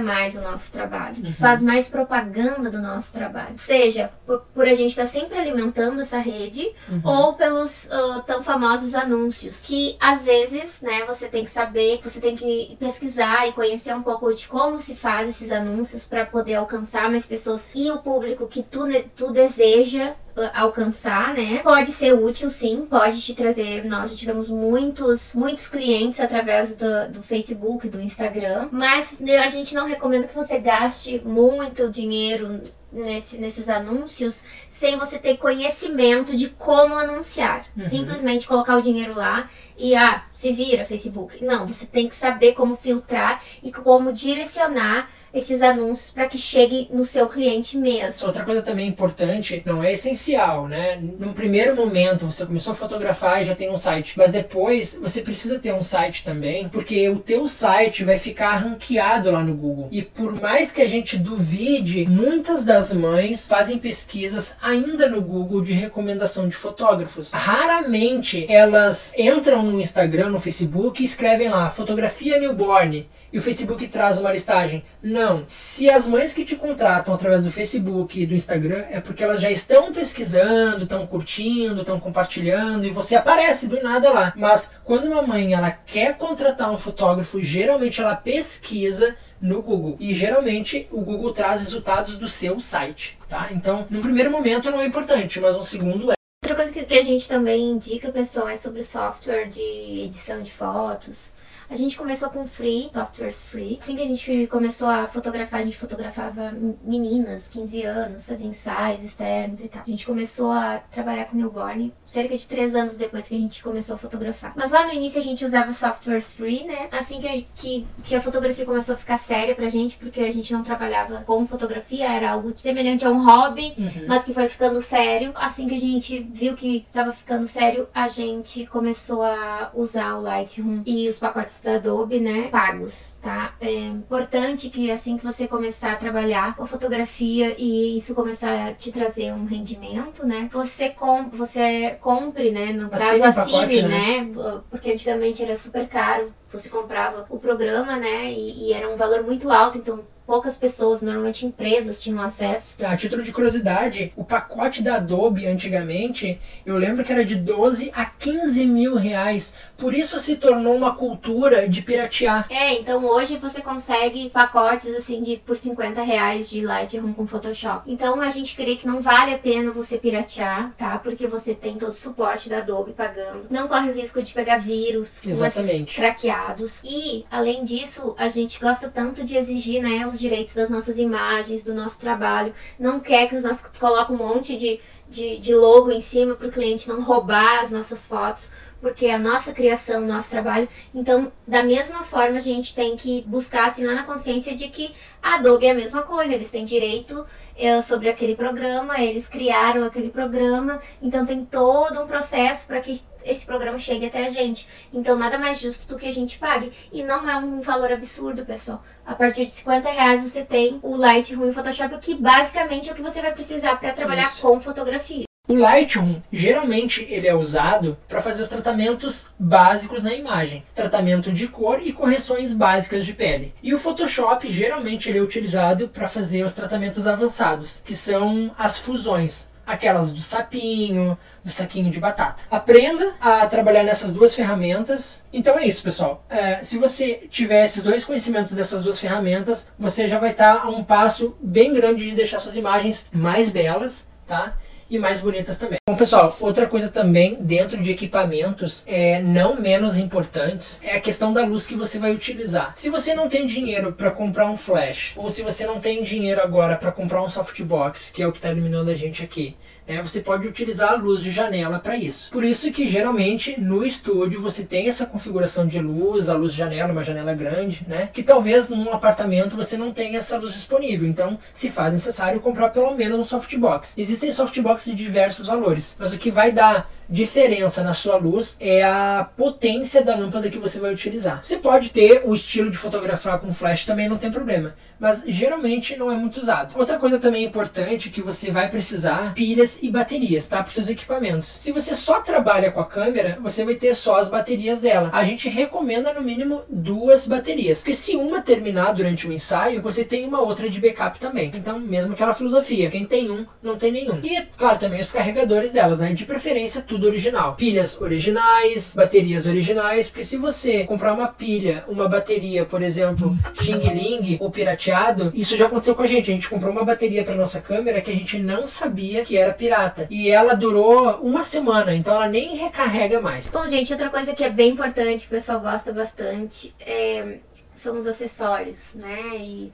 mais 0.00 0.36
o 0.36 0.40
nosso 0.40 0.70
trabalho, 0.72 1.16
que 1.16 1.26
Uhum. 1.26 1.32
faz 1.34 1.62
mais 1.62 1.88
propaganda 1.88 2.70
do 2.70 2.80
nosso 2.80 3.12
trabalho. 3.12 3.54
Seja 3.58 4.10
por, 4.24 4.40
por 4.54 4.66
a 4.68 4.74
gente 4.74 4.90
estar 4.90 5.06
sempre 5.06 5.38
alimentando 5.38 6.00
essa 6.00 6.18
rede, 6.18 6.70
Uhum. 6.88 7.00
ou 7.04 7.32
pelos 7.34 7.88
ah, 7.90 8.22
tão 8.26 8.42
famosos 8.42 8.94
anúncios, 8.94 9.62
que 9.62 9.96
às 10.00 10.24
vezes, 10.24 10.80
né, 10.80 11.04
você 11.06 11.26
tem 11.28 11.44
que 11.44 11.50
saber, 11.50 12.00
você 12.02 12.20
tem 12.20 12.36
que 12.36 12.76
pesquisar 12.78 13.48
e 13.48 13.52
conhecer 13.52 13.94
um 13.94 14.02
pouco 14.02 14.32
de 14.32 14.46
como 14.46 14.78
se 14.78 14.94
faz 14.94 15.28
esses 15.28 15.50
anúncios 15.50 16.04
para 16.04 16.24
poder 16.24 16.54
alcançar 16.54 17.10
mais 17.10 17.26
pessoas 17.26 17.68
e 17.74 17.90
o 17.90 17.98
público 17.98 18.46
que 18.46 18.62
tu, 18.62 18.80
tu 19.16 19.32
deseja 19.32 20.14
alcançar, 20.54 21.34
né? 21.34 21.58
Pode 21.62 21.90
ser 21.92 22.12
útil, 22.12 22.50
sim, 22.50 22.86
pode 22.88 23.20
te 23.20 23.34
trazer. 23.34 23.84
Nós 23.84 24.10
já 24.10 24.16
tivemos 24.16 24.48
muitos, 24.50 25.34
muitos 25.34 25.68
clientes 25.68 26.20
através 26.20 26.76
do, 26.76 27.08
do 27.10 27.22
Facebook, 27.22 27.88
do 27.88 28.00
Instagram, 28.00 28.68
mas 28.70 29.18
a 29.20 29.46
gente 29.48 29.74
não 29.74 29.86
recomenda 29.86 30.26
que 30.28 30.34
você 30.34 30.58
gaste 30.58 31.20
muito 31.24 31.90
dinheiro 31.90 32.60
nesse- 32.92 33.38
nesses 33.38 33.68
anúncios 33.68 34.42
sem 34.68 34.98
você 34.98 35.18
ter 35.18 35.36
conhecimento 35.36 36.34
de 36.34 36.48
como 36.48 36.94
anunciar. 36.94 37.66
Uhum. 37.76 37.84
Simplesmente 37.84 38.48
colocar 38.48 38.76
o 38.76 38.82
dinheiro 38.82 39.14
lá 39.14 39.48
e 39.80 39.96
ah, 39.96 40.22
se 40.32 40.52
vira 40.52 40.84
Facebook. 40.84 41.42
Não, 41.42 41.66
você 41.66 41.86
tem 41.86 42.08
que 42.08 42.14
saber 42.14 42.52
como 42.52 42.76
filtrar 42.76 43.42
e 43.62 43.72
como 43.72 44.12
direcionar 44.12 45.08
esses 45.32 45.62
anúncios 45.62 46.10
para 46.10 46.26
que 46.26 46.36
chegue 46.36 46.88
no 46.92 47.04
seu 47.04 47.28
cliente 47.28 47.76
mesmo. 47.78 48.26
Outra 48.26 48.44
coisa 48.44 48.62
também 48.62 48.88
importante, 48.88 49.62
não 49.64 49.82
é 49.82 49.92
essencial, 49.92 50.66
né? 50.66 50.96
Num 51.00 51.32
primeiro 51.32 51.76
momento 51.76 52.26
você 52.26 52.44
começou 52.44 52.72
a 52.72 52.76
fotografar 52.76 53.40
e 53.40 53.44
já 53.44 53.54
tem 53.54 53.70
um 53.70 53.78
site, 53.78 54.18
mas 54.18 54.32
depois 54.32 54.98
você 55.00 55.22
precisa 55.22 55.58
ter 55.58 55.72
um 55.72 55.82
site 55.82 56.24
também, 56.24 56.68
porque 56.68 57.08
o 57.08 57.18
teu 57.18 57.46
site 57.46 58.04
vai 58.04 58.18
ficar 58.18 58.56
ranqueado 58.56 59.30
lá 59.30 59.42
no 59.42 59.54
Google. 59.54 59.88
E 59.90 60.02
por 60.02 60.40
mais 60.40 60.72
que 60.72 60.82
a 60.82 60.88
gente 60.88 61.16
duvide, 61.16 62.06
muitas 62.08 62.64
das 62.64 62.92
mães 62.92 63.46
fazem 63.46 63.78
pesquisas 63.78 64.56
ainda 64.60 65.08
no 65.08 65.22
Google 65.22 65.62
de 65.62 65.72
recomendação 65.72 66.48
de 66.48 66.56
fotógrafos. 66.56 67.30
Raramente 67.32 68.46
elas 68.48 69.14
entram 69.16 69.62
no 69.70 69.80
Instagram, 69.80 70.30
no 70.30 70.40
Facebook 70.40 71.02
e 71.02 71.06
escrevem 71.06 71.48
lá 71.48 71.70
fotografia 71.70 72.38
newborn 72.38 73.08
e 73.32 73.38
o 73.38 73.42
Facebook 73.42 73.86
traz 73.88 74.18
uma 74.18 74.32
listagem. 74.32 74.84
Não. 75.02 75.44
Se 75.46 75.88
as 75.88 76.06
mães 76.06 76.34
que 76.34 76.44
te 76.44 76.56
contratam 76.56 77.14
através 77.14 77.44
do 77.44 77.52
Facebook 77.52 78.20
e 78.20 78.26
do 78.26 78.34
Instagram 78.34 78.84
é 78.90 79.00
porque 79.00 79.22
elas 79.22 79.40
já 79.40 79.50
estão 79.50 79.92
pesquisando, 79.92 80.84
estão 80.84 81.06
curtindo, 81.06 81.80
estão 81.80 82.00
compartilhando 82.00 82.86
e 82.86 82.90
você 82.90 83.14
aparece 83.14 83.68
do 83.68 83.80
nada 83.82 84.10
lá. 84.10 84.32
Mas 84.36 84.70
quando 84.84 85.06
uma 85.06 85.22
mãe 85.22 85.54
ela 85.54 85.70
quer 85.70 86.16
contratar 86.16 86.70
um 86.70 86.78
fotógrafo, 86.78 87.42
geralmente 87.42 88.00
ela 88.00 88.16
pesquisa 88.16 89.16
no 89.40 89.62
Google 89.62 89.96
e 89.98 90.12
geralmente 90.12 90.86
o 90.90 91.00
Google 91.00 91.32
traz 91.32 91.60
resultados 91.60 92.18
do 92.18 92.28
seu 92.28 92.60
site, 92.60 93.18
tá? 93.28 93.48
Então, 93.52 93.86
no 93.88 94.02
primeiro 94.02 94.30
momento 94.30 94.70
não 94.70 94.80
é 94.80 94.86
importante, 94.86 95.40
mas 95.40 95.56
no 95.56 95.64
segundo 95.64 96.10
é. 96.10 96.19
Outra 96.50 96.64
coisa 96.64 96.72
que, 96.72 96.84
que 96.84 96.98
a 96.98 97.04
gente 97.04 97.28
também 97.28 97.70
indica, 97.70 98.10
pessoal, 98.10 98.48
é 98.48 98.56
sobre 98.56 98.82
software 98.82 99.46
de 99.46 99.62
edição 100.02 100.42
de 100.42 100.50
fotos. 100.50 101.30
A 101.70 101.76
gente 101.76 101.96
começou 101.96 102.28
com 102.30 102.44
free, 102.46 102.90
softwares 102.92 103.42
free. 103.42 103.78
Assim 103.80 103.94
que 103.94 104.02
a 104.02 104.06
gente 104.06 104.48
começou 104.48 104.88
a 104.88 105.06
fotografar, 105.06 105.60
a 105.60 105.62
gente 105.62 105.76
fotografava 105.76 106.52
meninas, 106.82 107.46
15 107.46 107.82
anos, 107.84 108.26
fazia 108.26 108.48
ensaios 108.48 109.04
externos 109.04 109.60
e 109.60 109.68
tal. 109.68 109.82
A 109.82 109.88
gente 109.88 110.04
começou 110.04 110.50
a 110.50 110.78
trabalhar 110.90 111.26
com 111.26 111.36
newborn 111.36 111.92
cerca 112.04 112.36
de 112.36 112.48
3 112.48 112.74
anos 112.74 112.96
depois 112.96 113.28
que 113.28 113.36
a 113.36 113.38
gente 113.38 113.62
começou 113.62 113.94
a 113.94 113.98
fotografar. 113.98 114.52
Mas 114.56 114.72
lá 114.72 114.84
no 114.84 114.92
início 114.92 115.20
a 115.20 115.22
gente 115.22 115.44
usava 115.44 115.72
softwares 115.72 116.32
free, 116.32 116.64
né? 116.64 116.88
Assim 116.90 117.20
que 117.20 117.28
a, 117.28 117.42
que, 117.54 117.86
que 118.02 118.14
a 118.16 118.20
fotografia 118.20 118.66
começou 118.66 118.96
a 118.96 118.98
ficar 118.98 119.18
séria 119.18 119.54
pra 119.54 119.68
gente, 119.68 119.96
porque 119.96 120.22
a 120.22 120.32
gente 120.32 120.52
não 120.52 120.64
trabalhava 120.64 121.22
com 121.22 121.46
fotografia, 121.46 122.12
era 122.12 122.32
algo 122.32 122.52
semelhante 122.56 123.06
a 123.06 123.10
um 123.10 123.24
hobby, 123.24 123.76
mas 124.08 124.24
que 124.24 124.34
foi 124.34 124.48
ficando 124.48 124.82
sério. 124.82 125.30
Assim 125.36 125.68
que 125.68 125.76
a 125.76 125.80
gente 125.80 126.18
viu 126.32 126.56
que 126.56 126.84
tava 126.92 127.12
ficando 127.12 127.46
sério, 127.46 127.88
a 127.94 128.08
gente 128.08 128.66
começou 128.66 129.22
a 129.22 129.70
usar 129.72 130.16
o 130.16 130.22
Lightroom 130.22 130.82
e 130.84 131.08
os 131.08 131.20
pacotes 131.20 131.59
da 131.60 131.76
Adobe, 131.76 132.20
né, 132.20 132.48
pagos, 132.48 133.14
tá? 133.20 133.54
É 133.60 133.72
importante 133.72 134.70
que 134.70 134.90
assim 134.90 135.16
que 135.16 135.24
você 135.24 135.46
começar 135.46 135.92
a 135.92 135.96
trabalhar 135.96 136.56
com 136.56 136.66
fotografia 136.66 137.54
e 137.58 137.96
isso 137.96 138.14
começar 138.14 138.68
a 138.68 138.74
te 138.74 138.90
trazer 138.92 139.32
um 139.32 139.44
rendimento, 139.44 140.26
né, 140.26 140.48
você 140.52 140.90
com, 140.90 141.28
você 141.30 141.96
compre, 142.00 142.50
né, 142.50 142.72
no 142.72 142.88
caso 142.90 143.24
assine, 143.24 143.82
né? 143.82 144.22
né, 144.22 144.60
porque 144.70 144.92
antigamente 144.92 145.42
era 145.42 145.56
super 145.56 145.88
caro. 145.88 146.32
Você 146.52 146.68
comprava 146.68 147.26
o 147.30 147.38
programa, 147.38 147.96
né, 147.96 148.32
e, 148.32 148.68
e 148.68 148.72
era 148.72 148.88
um 148.88 148.96
valor 148.96 149.22
muito 149.22 149.50
alto, 149.50 149.78
então 149.78 150.04
poucas 150.30 150.56
pessoas, 150.56 151.02
normalmente 151.02 151.44
empresas, 151.44 152.00
tinham 152.00 152.22
acesso. 152.22 152.76
A 152.84 152.96
título 152.96 153.20
de 153.20 153.32
curiosidade, 153.32 154.12
o 154.14 154.22
pacote 154.22 154.80
da 154.80 154.94
Adobe 154.94 155.44
antigamente, 155.44 156.40
eu 156.64 156.76
lembro 156.76 157.04
que 157.04 157.10
era 157.10 157.24
de 157.24 157.34
12 157.34 157.90
a 157.92 158.04
15 158.04 158.64
mil 158.64 158.94
reais. 158.94 159.52
Por 159.76 159.92
isso 159.92 160.20
se 160.20 160.36
tornou 160.36 160.76
uma 160.76 160.94
cultura 160.94 161.68
de 161.68 161.82
piratear. 161.82 162.46
É, 162.48 162.74
então 162.74 163.04
hoje 163.06 163.38
você 163.38 163.60
consegue 163.60 164.30
pacotes 164.30 164.94
assim 164.94 165.20
de 165.20 165.36
por 165.38 165.56
50 165.56 166.00
reais 166.00 166.48
de 166.48 166.60
Lightroom 166.60 167.12
com 167.12 167.26
Photoshop. 167.26 167.90
Então 167.90 168.20
a 168.20 168.30
gente 168.30 168.54
crê 168.54 168.76
que 168.76 168.86
não 168.86 169.00
vale 169.00 169.34
a 169.34 169.38
pena 169.38 169.72
você 169.72 169.98
piratear, 169.98 170.72
tá? 170.78 170.96
Porque 170.98 171.26
você 171.26 171.56
tem 171.56 171.76
todo 171.76 171.90
o 171.90 171.96
suporte 171.96 172.48
da 172.48 172.58
Adobe 172.58 172.92
pagando. 172.92 173.48
Não 173.50 173.66
corre 173.66 173.90
o 173.90 173.94
risco 173.94 174.22
de 174.22 174.32
pegar 174.32 174.58
vírus 174.58 175.20
com 175.20 175.30
esses 175.30 175.40
Exatamente. 175.40 175.96
craqueados. 175.96 176.78
E, 176.84 177.24
além 177.28 177.64
disso, 177.64 178.14
a 178.16 178.28
gente 178.28 178.60
gosta 178.60 178.88
tanto 178.88 179.24
de 179.24 179.36
exigir, 179.36 179.82
né, 179.82 180.06
os 180.06 180.19
direitos 180.20 180.54
das 180.54 180.70
nossas 180.70 180.98
imagens, 180.98 181.64
do 181.64 181.74
nosso 181.74 181.98
trabalho. 181.98 182.54
Não 182.78 183.00
quer 183.00 183.28
que 183.28 183.36
os 183.36 183.42
nossos 183.42 183.64
coloquem 183.78 184.14
um 184.14 184.18
monte 184.18 184.56
de, 184.56 184.78
de, 185.08 185.38
de 185.38 185.54
logo 185.54 185.90
em 185.90 186.00
cima 186.00 186.34
para 186.34 186.46
o 186.46 186.52
cliente 186.52 186.88
não 186.88 187.02
roubar 187.02 187.64
as 187.64 187.70
nossas 187.70 188.06
fotos 188.06 188.48
porque 188.80 189.06
é 189.06 189.14
a 189.14 189.18
nossa 189.18 189.52
criação, 189.52 190.00
nosso 190.00 190.30
trabalho. 190.30 190.68
Então, 190.94 191.30
da 191.46 191.62
mesma 191.62 192.04
forma, 192.04 192.38
a 192.38 192.40
gente 192.40 192.74
tem 192.74 192.96
que 192.96 193.22
buscar 193.26 193.66
assim 193.66 193.84
lá 193.84 193.94
na 193.94 194.04
consciência 194.04 194.56
de 194.56 194.68
que 194.68 194.94
a 195.22 195.34
Adobe 195.34 195.66
é 195.66 195.70
a 195.70 195.74
mesma 195.74 196.02
coisa, 196.02 196.32
eles 196.32 196.50
têm 196.50 196.64
direito 196.64 197.26
eh, 197.56 197.82
sobre 197.82 198.08
aquele 198.08 198.34
programa, 198.34 198.98
eles 199.00 199.28
criaram 199.28 199.84
aquele 199.84 200.08
programa, 200.08 200.80
então 201.02 201.26
tem 201.26 201.44
todo 201.44 202.02
um 202.02 202.06
processo 202.06 202.66
para 202.66 202.80
que 202.80 203.00
esse 203.22 203.44
programa 203.44 203.78
chegue 203.78 204.06
até 204.06 204.24
a 204.24 204.30
gente. 204.30 204.66
Então, 204.92 205.16
nada 205.16 205.38
mais 205.38 205.60
justo 205.60 205.86
do 205.86 205.98
que 205.98 206.06
a 206.08 206.12
gente 206.12 206.38
pague. 206.38 206.72
E 206.90 207.02
não 207.02 207.28
é 207.28 207.36
um 207.36 207.60
valor 207.60 207.92
absurdo, 207.92 208.46
pessoal. 208.46 208.82
A 209.04 209.14
partir 209.14 209.44
de 209.44 209.52
50 209.52 209.90
reais 209.90 210.22
você 210.22 210.42
tem 210.42 210.80
o 210.82 210.96
Lightroom 210.96 211.46
e 211.46 211.50
o 211.50 211.52
Photoshop, 211.52 211.98
que 211.98 212.14
basicamente 212.14 212.88
é 212.88 212.92
o 212.92 212.96
que 212.96 213.02
você 213.02 213.20
vai 213.20 213.32
precisar 213.32 213.76
para 213.76 213.92
trabalhar 213.92 214.28
Isso. 214.28 214.40
com 214.40 214.60
fotografia. 214.60 215.29
O 215.50 215.56
Lightroom, 215.56 216.22
geralmente 216.32 217.04
ele 217.10 217.26
é 217.26 217.34
usado 217.34 217.98
para 218.08 218.22
fazer 218.22 218.40
os 218.40 218.46
tratamentos 218.46 219.26
básicos 219.36 220.00
na 220.00 220.14
imagem, 220.14 220.62
tratamento 220.76 221.32
de 221.32 221.48
cor 221.48 221.80
e 221.84 221.92
correções 221.92 222.52
básicas 222.52 223.04
de 223.04 223.12
pele. 223.12 223.52
E 223.60 223.74
o 223.74 223.78
Photoshop, 223.78 224.48
geralmente 224.48 225.08
ele 225.08 225.18
é 225.18 225.20
utilizado 225.20 225.88
para 225.88 226.06
fazer 226.06 226.44
os 226.44 226.52
tratamentos 226.52 227.04
avançados, 227.04 227.82
que 227.84 227.96
são 227.96 228.54
as 228.56 228.78
fusões, 228.78 229.48
aquelas 229.66 230.12
do 230.12 230.22
sapinho, 230.22 231.18
do 231.42 231.50
saquinho 231.50 231.90
de 231.90 231.98
batata. 231.98 232.44
Aprenda 232.48 233.14
a 233.20 233.44
trabalhar 233.48 233.82
nessas 233.82 234.12
duas 234.12 234.32
ferramentas. 234.36 235.20
Então 235.32 235.58
é 235.58 235.66
isso, 235.66 235.82
pessoal. 235.82 236.24
É, 236.30 236.62
se 236.62 236.78
você 236.78 237.26
tiver 237.28 237.64
esses 237.64 237.82
dois 237.82 238.04
conhecimentos 238.04 238.52
dessas 238.52 238.84
duas 238.84 239.00
ferramentas, 239.00 239.66
você 239.76 240.06
já 240.06 240.20
vai 240.20 240.30
estar 240.30 240.60
a 240.62 240.68
um 240.68 240.84
passo 240.84 241.36
bem 241.42 241.74
grande 241.74 242.08
de 242.08 242.14
deixar 242.14 242.38
suas 242.38 242.54
imagens 242.54 243.08
mais 243.12 243.50
belas, 243.50 244.08
tá? 244.28 244.56
E 244.90 244.98
mais 244.98 245.20
bonitas 245.20 245.56
também. 245.56 245.78
Bom, 245.88 245.96
pessoal, 245.96 246.36
outra 246.40 246.66
coisa 246.66 246.88
também 246.88 247.36
dentro 247.40 247.80
de 247.80 247.92
equipamentos 247.92 248.82
é 248.86 249.22
não 249.22 249.58
menos 249.60 249.96
importantes 249.96 250.80
é 250.82 250.96
a 250.96 251.00
questão 251.00 251.32
da 251.32 251.44
luz 251.44 251.66
que 251.66 251.76
você 251.76 251.98
vai 251.98 252.12
utilizar. 252.12 252.74
Se 252.76 252.90
você 252.90 253.14
não 253.14 253.28
tem 253.28 253.46
dinheiro 253.46 253.92
para 253.92 254.10
comprar 254.10 254.46
um 254.46 254.56
flash 254.56 255.12
ou 255.16 255.30
se 255.30 255.42
você 255.42 255.64
não 255.64 255.78
tem 255.78 256.02
dinheiro 256.02 256.42
agora 256.42 256.76
para 256.76 256.90
comprar 256.90 257.22
um 257.22 257.30
softbox, 257.30 258.10
que 258.10 258.22
é 258.22 258.26
o 258.26 258.32
que 258.32 258.38
está 258.38 258.50
iluminando 258.50 258.90
a 258.90 258.96
gente 258.96 259.22
aqui, 259.22 259.56
é, 259.90 260.00
você 260.00 260.20
pode 260.20 260.46
utilizar 260.46 260.92
a 260.92 260.96
luz 260.96 261.20
de 261.22 261.32
janela 261.32 261.80
para 261.80 261.96
isso. 261.96 262.30
Por 262.30 262.44
isso 262.44 262.70
que 262.70 262.86
geralmente 262.86 263.60
no 263.60 263.84
estúdio 263.84 264.40
você 264.40 264.62
tem 264.62 264.88
essa 264.88 265.04
configuração 265.04 265.66
de 265.66 265.80
luz, 265.80 266.28
a 266.28 266.34
luz 266.34 266.52
de 266.52 266.58
janela, 266.58 266.92
uma 266.92 267.02
janela 267.02 267.34
grande, 267.34 267.84
né? 267.88 268.08
Que 268.12 268.22
talvez 268.22 268.68
num 268.68 268.92
apartamento 268.92 269.56
você 269.56 269.76
não 269.76 269.92
tenha 269.92 270.18
essa 270.18 270.38
luz 270.38 270.54
disponível. 270.54 271.08
Então 271.08 271.38
se 271.52 271.68
faz 271.70 271.92
necessário 271.92 272.40
comprar 272.40 272.70
pelo 272.70 272.94
menos 272.94 273.18
um 273.18 273.24
softbox. 273.24 273.94
Existem 273.96 274.30
softboxes 274.30 274.94
de 274.94 275.04
diversos 275.04 275.46
valores, 275.46 275.96
mas 275.98 276.12
o 276.12 276.18
que 276.18 276.30
vai 276.30 276.52
dar 276.52 276.88
diferença 277.10 277.82
na 277.82 277.92
sua 277.92 278.16
luz 278.16 278.56
é 278.60 278.84
a 278.84 279.28
potência 279.36 280.04
da 280.04 280.16
lâmpada 280.16 280.48
que 280.48 280.58
você 280.58 280.78
vai 280.78 280.92
utilizar. 280.92 281.40
Você 281.44 281.56
pode 281.56 281.90
ter 281.90 282.22
o 282.24 282.32
estilo 282.32 282.70
de 282.70 282.78
fotografar 282.78 283.40
com 283.40 283.52
flash 283.52 283.84
também, 283.84 284.08
não 284.08 284.16
tem 284.16 284.30
problema, 284.30 284.74
mas 284.98 285.22
geralmente 285.26 285.96
não 285.96 286.10
é 286.10 286.14
muito 286.14 286.38
usado. 286.38 286.78
Outra 286.78 286.98
coisa 286.98 287.18
também 287.18 287.44
importante 287.44 288.10
que 288.10 288.22
você 288.22 288.50
vai 288.50 288.68
precisar 288.68 289.34
pilhas 289.34 289.80
e 289.82 289.90
baterias, 289.90 290.46
tá? 290.46 290.62
Para 290.62 290.72
seus 290.72 290.88
equipamentos. 290.88 291.48
Se 291.48 291.72
você 291.72 291.96
só 291.96 292.20
trabalha 292.20 292.70
com 292.70 292.80
a 292.80 292.86
câmera, 292.86 293.38
você 293.42 293.64
vai 293.64 293.74
ter 293.74 293.94
só 293.94 294.16
as 294.16 294.28
baterias 294.28 294.78
dela. 294.78 295.10
A 295.12 295.24
gente 295.24 295.48
recomenda 295.48 296.14
no 296.14 296.22
mínimo 296.22 296.62
duas 296.68 297.26
baterias, 297.26 297.78
porque 297.78 297.94
se 297.94 298.14
uma 298.14 298.40
terminar 298.40 298.92
durante 298.92 299.26
o 299.26 299.32
ensaio, 299.32 299.82
você 299.82 300.04
tem 300.04 300.24
uma 300.24 300.40
outra 300.40 300.70
de 300.70 300.80
backup 300.80 301.18
também. 301.18 301.50
Então, 301.54 301.78
mesmo 301.80 302.12
aquela 302.12 302.34
filosofia, 302.34 302.90
quem 302.90 303.04
tem 303.04 303.30
um, 303.30 303.44
não 303.60 303.76
tem 303.76 303.90
nenhum. 303.90 304.20
E 304.22 304.40
claro, 304.56 304.78
também 304.78 305.00
os 305.00 305.10
carregadores 305.10 305.72
delas, 305.72 305.98
né? 305.98 306.12
De 306.12 306.24
preferência 306.24 306.82
tudo 306.82 306.99
tudo 307.00 307.08
original. 307.08 307.54
Pilhas 307.54 307.98
originais, 307.98 308.94
baterias 308.94 309.46
originais, 309.46 310.10
porque 310.10 310.22
se 310.22 310.36
você 310.36 310.84
comprar 310.84 311.14
uma 311.14 311.28
pilha, 311.28 311.82
uma 311.88 312.06
bateria, 312.06 312.66
por 312.66 312.82
exemplo, 312.82 313.34
Xing 313.54 313.78
Ling 313.78 314.36
ou 314.38 314.50
pirateado, 314.50 315.32
isso 315.34 315.56
já 315.56 315.66
aconteceu 315.66 315.94
com 315.94 316.02
a 316.02 316.06
gente. 316.06 316.30
A 316.30 316.34
gente 316.34 316.48
comprou 316.48 316.70
uma 316.70 316.84
bateria 316.84 317.24
para 317.24 317.34
nossa 317.34 317.60
câmera 317.60 318.02
que 318.02 318.10
a 318.10 318.14
gente 318.14 318.38
não 318.38 318.68
sabia 318.68 319.24
que 319.24 319.38
era 319.38 319.54
pirata. 319.54 320.06
E 320.10 320.30
ela 320.30 320.54
durou 320.54 321.16
uma 321.22 321.42
semana, 321.42 321.94
então 321.94 322.14
ela 322.14 322.28
nem 322.28 322.54
recarrega 322.56 323.20
mais. 323.20 323.46
Bom, 323.46 323.66
gente, 323.66 323.92
outra 323.92 324.10
coisa 324.10 324.34
que 324.34 324.44
é 324.44 324.50
bem 324.50 324.72
importante, 324.72 325.26
que 325.26 325.34
o 325.34 325.38
pessoal 325.38 325.60
gosta 325.60 325.92
bastante, 325.92 326.74
é... 326.78 327.38
são 327.74 327.96
os 327.96 328.06
acessórios, 328.06 328.94
né? 328.94 329.36
E 329.38 329.72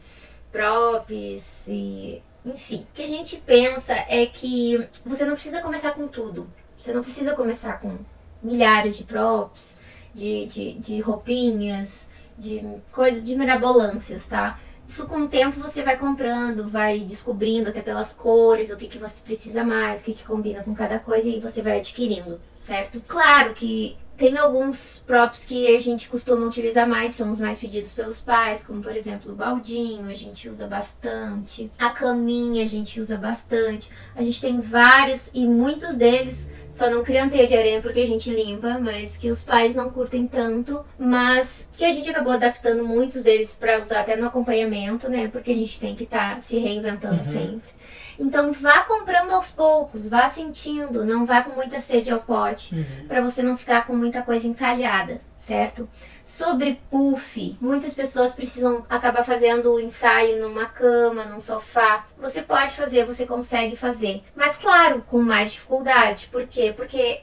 props 0.52 1.66
e 1.66 2.22
enfim, 2.44 2.86
o 2.88 2.94
que 2.94 3.02
a 3.02 3.08
gente 3.08 3.38
pensa 3.38 3.92
é 4.08 4.24
que 4.24 4.86
você 5.04 5.24
não 5.24 5.34
precisa 5.34 5.60
começar 5.60 5.90
com 5.90 6.06
tudo. 6.06 6.48
Você 6.76 6.92
não 6.92 7.02
precisa 7.02 7.34
começar 7.34 7.80
com 7.80 7.96
milhares 8.42 8.96
de 8.96 9.04
props, 9.04 9.76
de, 10.14 10.46
de, 10.46 10.72
de 10.74 11.00
roupinhas, 11.00 12.08
de 12.38 12.62
coisas, 12.92 13.24
de 13.24 13.34
mirabolâncias, 13.34 14.26
tá? 14.26 14.58
Isso 14.88 15.06
com 15.06 15.22
o 15.22 15.28
tempo 15.28 15.60
você 15.60 15.82
vai 15.82 15.96
comprando, 15.98 16.68
vai 16.68 17.00
descobrindo 17.00 17.70
até 17.70 17.82
pelas 17.82 18.12
cores 18.12 18.70
o 18.70 18.76
que, 18.76 18.86
que 18.86 18.98
você 18.98 19.20
precisa 19.20 19.64
mais, 19.64 20.00
o 20.00 20.04
que, 20.04 20.14
que 20.14 20.24
combina 20.24 20.62
com 20.62 20.74
cada 20.74 20.98
coisa 21.00 21.26
e 21.28 21.40
você 21.40 21.60
vai 21.60 21.78
adquirindo, 21.78 22.40
certo? 22.56 23.02
Claro 23.06 23.52
que 23.52 23.96
tem 24.16 24.38
alguns 24.38 25.02
props 25.06 25.44
que 25.44 25.74
a 25.74 25.80
gente 25.80 26.08
costuma 26.08 26.46
utilizar 26.46 26.88
mais, 26.88 27.14
são 27.14 27.30
os 27.30 27.38
mais 27.38 27.58
pedidos 27.58 27.92
pelos 27.92 28.20
pais, 28.20 28.64
como 28.64 28.82
por 28.82 28.96
exemplo 28.96 29.32
o 29.32 29.36
baldinho, 29.36 30.08
a 30.08 30.14
gente 30.14 30.48
usa 30.48 30.66
bastante. 30.66 31.70
A 31.78 31.90
caminha 31.90 32.64
a 32.64 32.68
gente 32.68 33.00
usa 33.00 33.16
bastante. 33.16 33.90
A 34.14 34.22
gente 34.22 34.40
tem 34.40 34.60
vários 34.60 35.30
e 35.34 35.46
muitos 35.46 35.96
deles 35.96 36.48
só 36.76 36.90
não 36.90 37.02
criam 37.02 37.28
teia 37.30 37.46
de 37.46 37.56
aranha 37.56 37.80
porque 37.80 38.00
a 38.00 38.06
gente 38.06 38.30
limpa, 38.30 38.78
mas 38.78 39.16
que 39.16 39.30
os 39.30 39.42
pais 39.42 39.74
não 39.74 39.88
curtem 39.88 40.26
tanto, 40.26 40.84
mas 40.98 41.66
que 41.72 41.84
a 41.84 41.92
gente 41.92 42.10
acabou 42.10 42.34
adaptando 42.34 42.86
muitos 42.86 43.22
deles 43.22 43.54
para 43.54 43.80
usar 43.80 44.00
até 44.00 44.14
no 44.14 44.26
acompanhamento, 44.26 45.08
né? 45.08 45.28
Porque 45.28 45.52
a 45.52 45.54
gente 45.54 45.80
tem 45.80 45.94
que 45.94 46.04
estar 46.04 46.36
tá 46.36 46.40
se 46.42 46.58
reinventando 46.58 47.16
uhum. 47.16 47.24
sempre. 47.24 47.75
Então 48.18 48.52
vá 48.52 48.82
comprando 48.82 49.32
aos 49.32 49.50
poucos, 49.50 50.08
vá 50.08 50.28
sentindo, 50.28 51.04
não 51.04 51.26
vá 51.26 51.42
com 51.42 51.50
muita 51.50 51.80
sede 51.80 52.10
ao 52.10 52.20
pote, 52.20 52.74
uhum. 52.74 53.08
para 53.08 53.20
você 53.20 53.42
não 53.42 53.56
ficar 53.56 53.86
com 53.86 53.94
muita 53.94 54.22
coisa 54.22 54.46
encalhada, 54.46 55.20
certo? 55.38 55.88
Sobre 56.24 56.80
puff, 56.90 57.56
muitas 57.60 57.94
pessoas 57.94 58.32
precisam 58.32 58.84
acabar 58.88 59.22
fazendo 59.22 59.74
o 59.74 59.80
ensaio 59.80 60.42
numa 60.42 60.66
cama, 60.66 61.24
num 61.24 61.38
sofá. 61.38 62.06
Você 62.18 62.42
pode 62.42 62.72
fazer, 62.72 63.04
você 63.04 63.26
consegue 63.26 63.76
fazer. 63.76 64.24
Mas 64.34 64.56
claro, 64.56 65.04
com 65.06 65.22
mais 65.22 65.52
dificuldade. 65.52 66.28
Por 66.32 66.46
quê? 66.46 66.74
Porque 66.76 67.22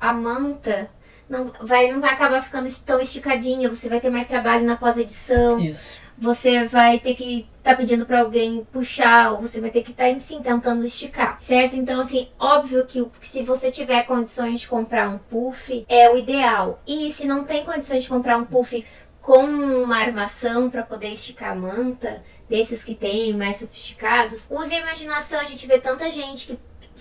a 0.00 0.12
manta 0.14 0.90
não 1.28 1.52
vai, 1.60 1.92
não 1.92 2.00
vai 2.00 2.14
acabar 2.14 2.42
ficando 2.42 2.68
tão 2.86 2.98
esticadinha, 3.00 3.68
você 3.68 3.86
vai 3.86 4.00
ter 4.00 4.08
mais 4.08 4.26
trabalho 4.26 4.64
na 4.64 4.76
pós-edição. 4.76 5.60
Isso 5.60 6.07
você 6.20 6.66
vai 6.66 6.98
ter 6.98 7.14
que 7.14 7.46
estar 7.58 7.70
tá 7.70 7.76
pedindo 7.76 8.04
para 8.04 8.20
alguém 8.20 8.66
puxar, 8.72 9.32
ou 9.32 9.40
você 9.40 9.60
vai 9.60 9.70
ter 9.70 9.82
que 9.82 9.92
estar, 9.92 10.04
tá, 10.04 10.10
enfim, 10.10 10.42
tentando 10.42 10.84
esticar, 10.84 11.40
certo? 11.40 11.76
Então, 11.76 12.00
assim, 12.00 12.28
óbvio 12.38 12.84
que 12.86 13.06
se 13.20 13.42
você 13.42 13.70
tiver 13.70 14.02
condições 14.04 14.60
de 14.60 14.68
comprar 14.68 15.08
um 15.08 15.18
puff, 15.18 15.84
é 15.88 16.10
o 16.10 16.16
ideal. 16.16 16.82
E 16.86 17.12
se 17.12 17.26
não 17.26 17.44
tem 17.44 17.64
condições 17.64 18.02
de 18.02 18.08
comprar 18.08 18.36
um 18.36 18.44
puff 18.44 18.84
com 19.20 19.44
uma 19.44 19.98
armação 19.98 20.70
para 20.70 20.82
poder 20.82 21.10
esticar 21.10 21.52
a 21.52 21.54
manta, 21.54 22.22
desses 22.48 22.82
que 22.82 22.94
tem 22.94 23.36
mais 23.36 23.58
sofisticados, 23.58 24.46
use 24.50 24.74
a 24.74 24.80
imaginação. 24.80 25.38
A 25.38 25.44
gente 25.44 25.66
vê 25.66 25.78
tanta 25.78 26.10
gente 26.10 26.46
que 26.46 26.58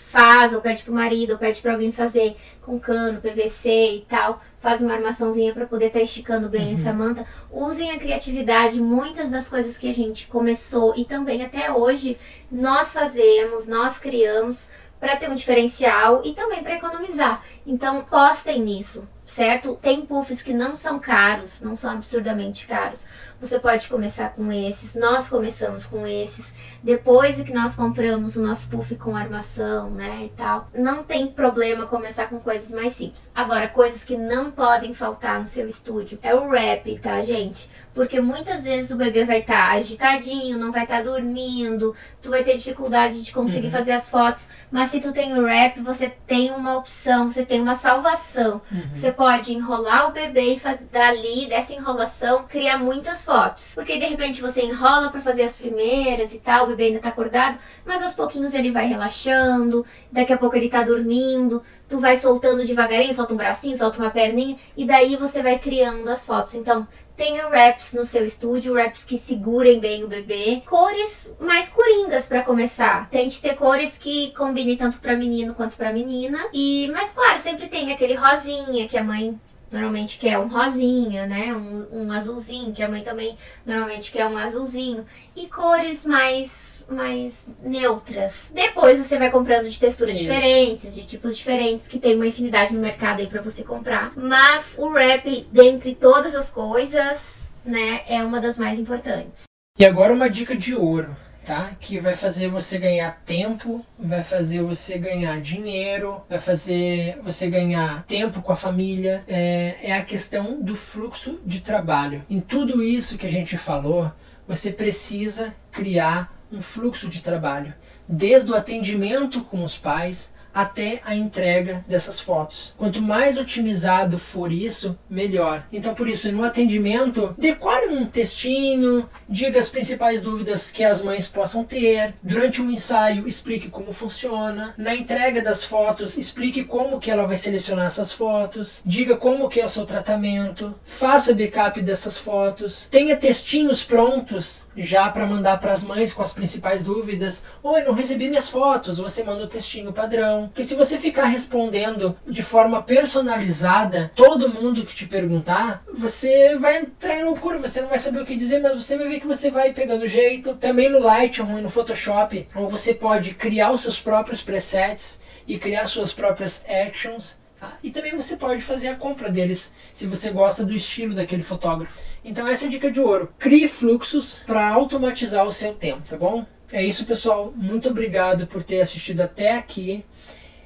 faz, 0.08 0.54
ou 0.54 0.62
pede 0.62 0.84
pro 0.84 0.94
marido, 0.94 1.32
ou 1.34 1.38
pede 1.38 1.62
para 1.62 1.74
alguém 1.74 1.92
fazer 1.92 2.38
com 2.62 2.80
cano, 2.80 3.20
PVC 3.20 3.70
e 3.70 4.06
tal, 4.08 4.42
faz 4.60 4.82
uma 4.82 4.94
armaçãozinha 4.94 5.54
para 5.54 5.66
poder 5.66 5.88
estar 5.88 6.00
tá 6.00 6.06
esticando 6.06 6.50
bem 6.50 6.68
uhum. 6.68 6.80
essa 6.80 6.94
manta. 6.94 7.26
Usem 7.52 7.92
a 7.92 8.00
criatividade, 8.00 8.82
muitas 8.82 9.30
das 9.30 9.50
coisas 9.50 9.78
que 9.78 9.90
a 9.90 9.94
gente 9.94 10.28
começou 10.28 10.94
e 10.96 11.04
também 11.04 11.44
até 11.44 11.72
hoje 11.72 12.18
nós 12.50 12.94
fazemos, 12.94 13.68
nós 13.68 14.00
criamos 14.00 14.68
para 15.00 15.16
ter 15.16 15.30
um 15.30 15.36
diferencial 15.36 16.22
e 16.24 16.34
também 16.34 16.64
para 16.64 16.76
economizar. 16.76 17.44
Então, 17.66 18.04
postem 18.06 18.62
nisso, 18.62 19.08
certo? 19.26 19.78
Tem 19.82 20.02
puffs 20.06 20.42
que 20.42 20.54
não 20.54 20.76
são 20.76 21.00
caros, 21.00 21.62
não 21.62 21.76
são 21.76 21.92
absurdamente 21.92 22.66
caros. 22.66 23.06
Você 23.40 23.60
pode 23.60 23.88
começar 23.88 24.34
com 24.34 24.52
esses. 24.52 24.96
Nós 24.96 25.30
começamos 25.30 25.86
com 25.86 26.08
esses. 26.08 26.52
Depois 26.82 27.42
que 27.42 27.54
nós 27.54 27.76
compramos 27.76 28.36
o 28.36 28.42
nosso 28.42 28.68
puff 28.68 28.96
com 28.96 29.16
armação, 29.16 29.92
né, 29.92 30.24
e 30.24 30.30
tal, 30.30 30.68
não 30.74 31.04
tem 31.04 31.28
problema 31.28 31.86
começar 31.86 32.28
com 32.28 32.40
coisas 32.40 32.72
mais 32.72 32.94
simples. 32.94 33.32
Agora, 33.36 33.68
coisas 33.68 34.04
que 34.04 34.18
não 34.18 34.50
podem 34.50 34.94
faltar 34.94 35.40
no 35.40 35.46
seu 35.46 35.68
estúdio 35.68 36.18
é 36.24 36.34
o 36.34 36.48
wrap, 36.48 36.98
tá, 37.00 37.22
gente? 37.22 37.70
Porque 37.94 38.22
muitas 38.22 38.64
vezes 38.64 38.92
o 38.92 38.96
bebê 38.96 39.26
vai 39.26 39.40
estar 39.40 39.70
tá 39.70 39.74
agitadinho, 39.74 40.58
não 40.58 40.72
vai 40.72 40.84
estar 40.84 40.98
tá 40.98 41.04
dormindo, 41.04 41.96
tu 42.22 42.30
vai 42.30 42.44
ter 42.44 42.56
dificuldade 42.56 43.24
de 43.24 43.34
conseguir 43.34 43.68
uhum. 43.68 43.72
fazer 43.72 43.92
as 43.92 44.10
fotos, 44.10 44.48
mas 44.72 44.92
se 44.92 45.00
tu 45.00 45.12
tem 45.12 45.34
o 45.38 45.42
wrap, 45.42 45.80
você 45.82 46.10
tem 46.28 46.52
uma 46.52 46.78
opção, 46.78 47.30
você 47.30 47.44
tem 47.46 47.60
uma 47.60 47.76
salvação. 47.76 48.62
Uhum. 48.72 48.90
Você 48.94 49.12
pode 49.12 49.54
enrolar 49.54 50.10
o 50.10 50.12
bebê 50.12 50.54
e 50.54 50.60
fazer 50.60 50.86
dali, 50.92 51.48
dessa 51.48 51.74
enrolação, 51.74 52.46
criar 52.48 52.78
muitas 52.78 53.26
fotos. 53.28 53.74
Porque 53.76 54.00
de 54.00 54.06
repente 54.06 54.42
você 54.42 54.62
enrola 54.62 55.12
para 55.12 55.22
fazer 55.22 55.44
as 55.44 55.56
primeiras 55.56 56.34
e 56.34 56.40
tal, 56.40 56.64
o 56.64 56.68
bebê 56.70 56.86
ainda 56.86 57.00
tá 57.00 57.10
acordado, 57.10 57.60
mas 57.86 58.02
aos 58.02 58.16
pouquinhos 58.16 58.54
ele 58.54 58.72
vai 58.72 58.88
relaxando, 58.88 59.86
daqui 60.12 60.32
a 60.32 60.38
pouco 60.38 60.56
ele 60.56 60.70
tá 60.70 60.82
dormindo, 60.82 61.62
tu 61.90 62.00
vai 62.00 62.16
soltando 62.16 62.66
devagarinho, 62.66 63.14
solta 63.14 63.34
um 63.34 63.38
bracinho, 63.38 63.78
solta 63.78 64.00
uma 64.00 64.10
perninha, 64.10 64.58
e 64.76 64.86
daí 64.86 65.18
você 65.18 65.44
vai 65.44 65.60
criando 65.60 66.08
as 66.10 66.26
fotos. 66.26 66.56
Então, 66.56 66.88
Tenha 67.18 67.48
wraps 67.48 67.94
no 67.94 68.06
seu 68.06 68.24
estúdio, 68.24 68.74
wraps 68.74 69.04
que 69.04 69.18
segurem 69.18 69.80
bem 69.80 70.04
o 70.04 70.08
bebê. 70.08 70.62
Cores 70.68 71.34
mais 71.40 71.68
coringas 71.68 72.28
para 72.28 72.44
começar. 72.44 73.10
Tente 73.10 73.42
ter 73.42 73.56
cores 73.56 73.98
que 73.98 74.32
combinem 74.36 74.78
tanto 74.78 75.00
para 75.00 75.16
menino 75.16 75.56
quanto 75.56 75.76
para 75.76 75.92
menina. 75.92 76.38
E, 76.54 76.88
mas 76.94 77.12
claro, 77.14 77.42
sempre 77.42 77.68
tem 77.70 77.92
aquele 77.92 78.14
rosinha 78.14 78.88
que 78.88 78.96
a 78.96 79.04
mãe 79.04 79.36
normalmente 79.72 80.18
quer 80.18 80.38
um 80.40 80.48
rosinha, 80.48 81.26
né? 81.26 81.54
Um, 81.54 82.04
um 82.04 82.12
azulzinho, 82.12 82.74
que 82.74 82.84
a 82.84 82.90
mãe 82.90 83.04
também 83.04 83.38
normalmente 83.66 84.12
quer 84.12 84.26
um 84.26 84.38
azulzinho. 84.38 85.06
E 85.36 85.48
cores 85.48 86.06
mais 86.06 86.78
mais 86.90 87.46
neutras. 87.62 88.46
Depois 88.54 88.98
você 88.98 89.18
vai 89.18 89.30
comprando 89.30 89.68
de 89.68 89.80
texturas 89.80 90.16
Isso. 90.16 90.24
diferentes, 90.24 90.96
de 90.96 91.06
tipos 91.06 91.36
diferentes, 91.36 91.88
que 91.88 92.00
tem 92.00 92.16
uma 92.16 92.28
infinidade 92.28 92.74
no 92.74 92.80
mercado 92.80 93.20
aí 93.20 93.28
para 93.28 93.42
você 93.42 93.64
comprar. 93.64 94.14
Mas 94.16 94.76
o 94.78 94.90
rap, 94.94 95.48
dentre 95.52 95.96
todas 95.96 96.34
as 96.34 96.50
coisas, 96.50 97.52
né, 97.66 98.02
é 98.08 98.24
uma 98.24 98.40
das 98.40 98.58
mais 98.58 98.80
importantes. 98.80 99.44
E 99.78 99.86
agora 99.86 100.14
uma 100.14 100.30
dica 100.30 100.56
de 100.56 100.74
ouro. 100.74 101.16
Tá? 101.48 101.72
Que 101.80 101.98
vai 101.98 102.14
fazer 102.14 102.50
você 102.50 102.78
ganhar 102.78 103.22
tempo, 103.26 103.86
vai 103.98 104.22
fazer 104.22 104.62
você 104.62 104.98
ganhar 104.98 105.40
dinheiro, 105.40 106.22
vai 106.30 106.40
fazer 106.40 107.18
você 107.24 107.50
ganhar 107.50 108.04
tempo 108.04 108.42
com 108.42 108.52
a 108.52 108.56
família. 108.58 109.24
É, 109.30 109.78
é 109.82 109.94
a 109.94 110.04
questão 110.04 110.62
do 110.62 110.76
fluxo 110.76 111.40
de 111.46 111.62
trabalho. 111.62 112.22
Em 112.30 112.42
tudo 112.42 112.84
isso 112.84 113.18
que 113.18 113.26
a 113.26 113.32
gente 113.32 113.58
falou, 113.58 114.12
você 114.46 114.74
precisa 114.74 115.56
criar 115.72 116.38
um 116.52 116.62
fluxo 116.62 117.08
de 117.08 117.24
trabalho, 117.24 117.74
desde 118.08 118.52
o 118.52 118.56
atendimento 118.56 119.42
com 119.42 119.64
os 119.64 119.78
pais 119.78 120.30
até 120.58 121.02
a 121.06 121.14
entrega 121.14 121.86
dessas 121.88 122.20
fotos. 122.20 122.74
Quanto 122.76 123.00
mais 123.00 123.38
otimizado 123.38 124.18
for 124.18 124.52
isso, 124.52 124.98
melhor. 125.08 125.64
Então, 125.72 125.94
por 125.94 126.10
isso, 126.10 126.32
no 126.32 126.44
atendimento, 126.44 127.36
decore 127.38 127.90
um 127.90 128.08
textinho, 128.08 129.08
diga 129.30 129.60
as 129.60 129.70
principais 129.70 130.20
dúvidas 130.20 130.72
que 130.72 130.84
as 130.84 131.00
mães 131.00 131.28
possam 131.28 131.64
ter. 131.64 132.16
Durante 132.24 132.60
um 132.60 132.72
ensaio, 132.72 133.28
explique 133.28 133.70
como 133.70 133.94
funciona. 133.94 134.74
Na 134.80 134.96
entrega 134.96 135.44
das 135.44 135.64
fotos, 135.64 136.18
explique 136.18 136.64
como 136.64 137.00
que 137.00 137.12
ela 137.12 137.28
vai 137.28 137.38
selecionar 137.38 137.86
essas 137.86 138.12
fotos. 138.12 138.82
Diga 138.84 139.16
como 139.16 139.50
que 139.50 139.62
é 139.62 139.66
o 139.66 139.70
seu 139.70 139.86
tratamento. 139.86 140.74
Faça 140.84 141.36
backup 141.36 141.80
dessas 141.84 142.18
fotos. 142.18 142.88
Tenha 142.90 143.16
textinhos 143.16 143.84
prontos 143.84 144.66
já 144.76 145.10
para 145.10 145.26
mandar 145.26 145.60
para 145.60 145.74
as 145.74 145.84
mães 145.84 146.14
com 146.14 146.22
as 146.22 146.34
principais 146.34 146.84
dúvidas. 146.84 147.44
Oi, 147.64 147.84
não 147.84 147.94
recebi 147.94 148.28
minhas 148.28 148.50
fotos. 148.50 148.98
Você 148.98 149.24
manda 149.24 149.44
o 149.44 149.48
textinho 149.48 149.94
padrão. 149.94 150.47
Porque 150.48 150.64
se 150.64 150.76
você 150.76 150.98
ficar 150.98 151.26
respondendo 151.26 152.18
de 152.26 152.44
forma 152.44 152.82
personalizada 152.82 154.12
todo 154.16 154.50
mundo 154.50 154.86
que 154.86 154.96
te 154.96 155.06
perguntar, 155.06 155.84
você 155.94 156.58
vai 156.58 156.80
entrar 156.80 157.18
em 157.18 157.24
loucura, 157.24 157.60
você 157.60 157.82
não 157.82 157.90
vai 157.90 158.00
saber 158.00 158.22
o 158.22 158.26
que 158.26 158.36
dizer, 158.36 158.62
mas 158.62 158.76
você 158.76 158.98
vai 158.98 159.08
ver 159.08 159.20
que 159.20 159.28
você 159.28 159.50
vai 159.50 159.74
pegando 159.74 160.08
jeito. 160.08 160.56
Também 160.56 160.90
no 160.90 161.00
Lightroom 161.00 161.60
e 161.60 161.62
no 161.62 161.70
Photoshop, 161.70 162.48
você 162.70 162.94
pode 162.94 163.34
criar 163.34 163.72
os 163.72 163.82
seus 163.82 164.00
próprios 164.00 164.42
presets 164.42 165.20
e 165.48 165.58
criar 165.58 165.88
suas 165.88 166.12
próprias 166.14 166.64
actions. 166.68 167.38
Tá? 167.60 167.76
E 167.82 167.90
também 167.90 168.16
você 168.16 168.36
pode 168.36 168.62
fazer 168.62 168.90
a 168.90 168.96
compra 168.96 169.32
deles 169.32 169.74
se 169.94 170.06
você 170.06 170.30
gosta 170.30 170.64
do 170.64 170.74
estilo 170.74 171.16
daquele 171.16 171.42
fotógrafo. 171.42 171.98
Então 172.24 172.48
essa 172.48 172.66
é 172.66 172.68
a 172.68 172.72
dica 172.72 172.92
de 172.92 173.00
ouro. 173.00 173.34
Crie 173.40 173.68
fluxos 173.68 174.42
para 174.46 174.68
automatizar 174.70 175.46
o 175.46 175.52
seu 175.52 175.74
tempo, 175.74 176.08
tá 176.08 176.18
bom? 176.18 176.46
É 176.72 176.84
isso, 176.84 177.06
pessoal. 177.06 177.54
Muito 177.56 177.90
obrigado 177.90 178.46
por 178.46 178.62
ter 178.62 178.82
assistido 178.82 179.22
até 179.22 179.54
aqui. 179.54 180.04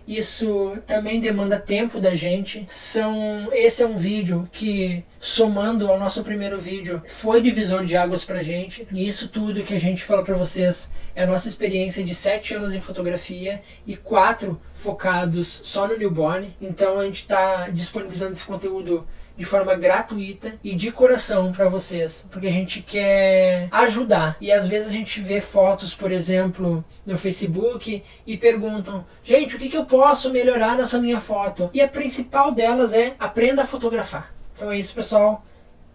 Isso 0.07 0.77
também 0.87 1.19
demanda 1.19 1.59
tempo 1.59 1.99
da 1.99 2.15
gente. 2.15 2.65
São, 2.67 3.49
esse 3.51 3.83
é 3.83 3.87
um 3.87 3.97
vídeo 3.97 4.49
que, 4.51 5.03
somando 5.19 5.87
ao 5.87 5.99
nosso 5.99 6.23
primeiro 6.23 6.59
vídeo, 6.59 7.01
foi 7.07 7.41
divisor 7.41 7.85
de 7.85 7.95
águas 7.95 8.23
pra 8.23 8.43
gente. 8.43 8.87
E 8.91 9.07
isso 9.07 9.27
tudo 9.27 9.63
que 9.63 9.73
a 9.73 9.79
gente 9.79 10.03
fala 10.03 10.23
para 10.23 10.35
vocês 10.35 10.89
é 11.15 11.23
a 11.23 11.27
nossa 11.27 11.47
experiência 11.47 12.03
de 12.03 12.15
sete 12.15 12.53
anos 12.53 12.73
em 12.73 12.81
fotografia 12.81 13.61
e 13.85 13.95
quatro 13.95 14.59
focados 14.73 15.61
só 15.63 15.87
no 15.87 15.97
newborn. 15.97 16.55
Então 16.61 16.99
a 16.99 17.05
gente 17.05 17.21
está 17.21 17.69
disponibilizando 17.69 18.33
esse 18.33 18.45
conteúdo 18.45 19.07
de 19.41 19.45
forma 19.45 19.73
gratuita 19.73 20.53
e 20.63 20.75
de 20.75 20.91
coração 20.91 21.51
para 21.51 21.67
vocês, 21.67 22.27
porque 22.29 22.45
a 22.45 22.51
gente 22.51 22.79
quer 22.83 23.67
ajudar. 23.71 24.37
E 24.39 24.51
às 24.51 24.67
vezes 24.67 24.89
a 24.89 24.91
gente 24.91 25.19
vê 25.19 25.41
fotos, 25.41 25.95
por 25.95 26.11
exemplo, 26.11 26.85
no 27.03 27.17
Facebook 27.17 28.03
e 28.27 28.37
perguntam: 28.37 29.03
gente, 29.23 29.55
o 29.55 29.59
que, 29.59 29.67
que 29.67 29.77
eu 29.77 29.85
posso 29.85 30.29
melhorar 30.29 30.77
nessa 30.77 31.01
minha 31.01 31.19
foto? 31.19 31.71
E 31.73 31.81
a 31.81 31.87
principal 31.87 32.51
delas 32.51 32.93
é 32.93 33.15
aprenda 33.19 33.63
a 33.63 33.67
fotografar. 33.67 34.31
Então 34.55 34.71
é 34.71 34.77
isso, 34.77 34.93
pessoal. 34.93 35.43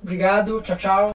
Obrigado, 0.03 0.61
tchau, 0.63 0.77
tchau. 0.77 1.16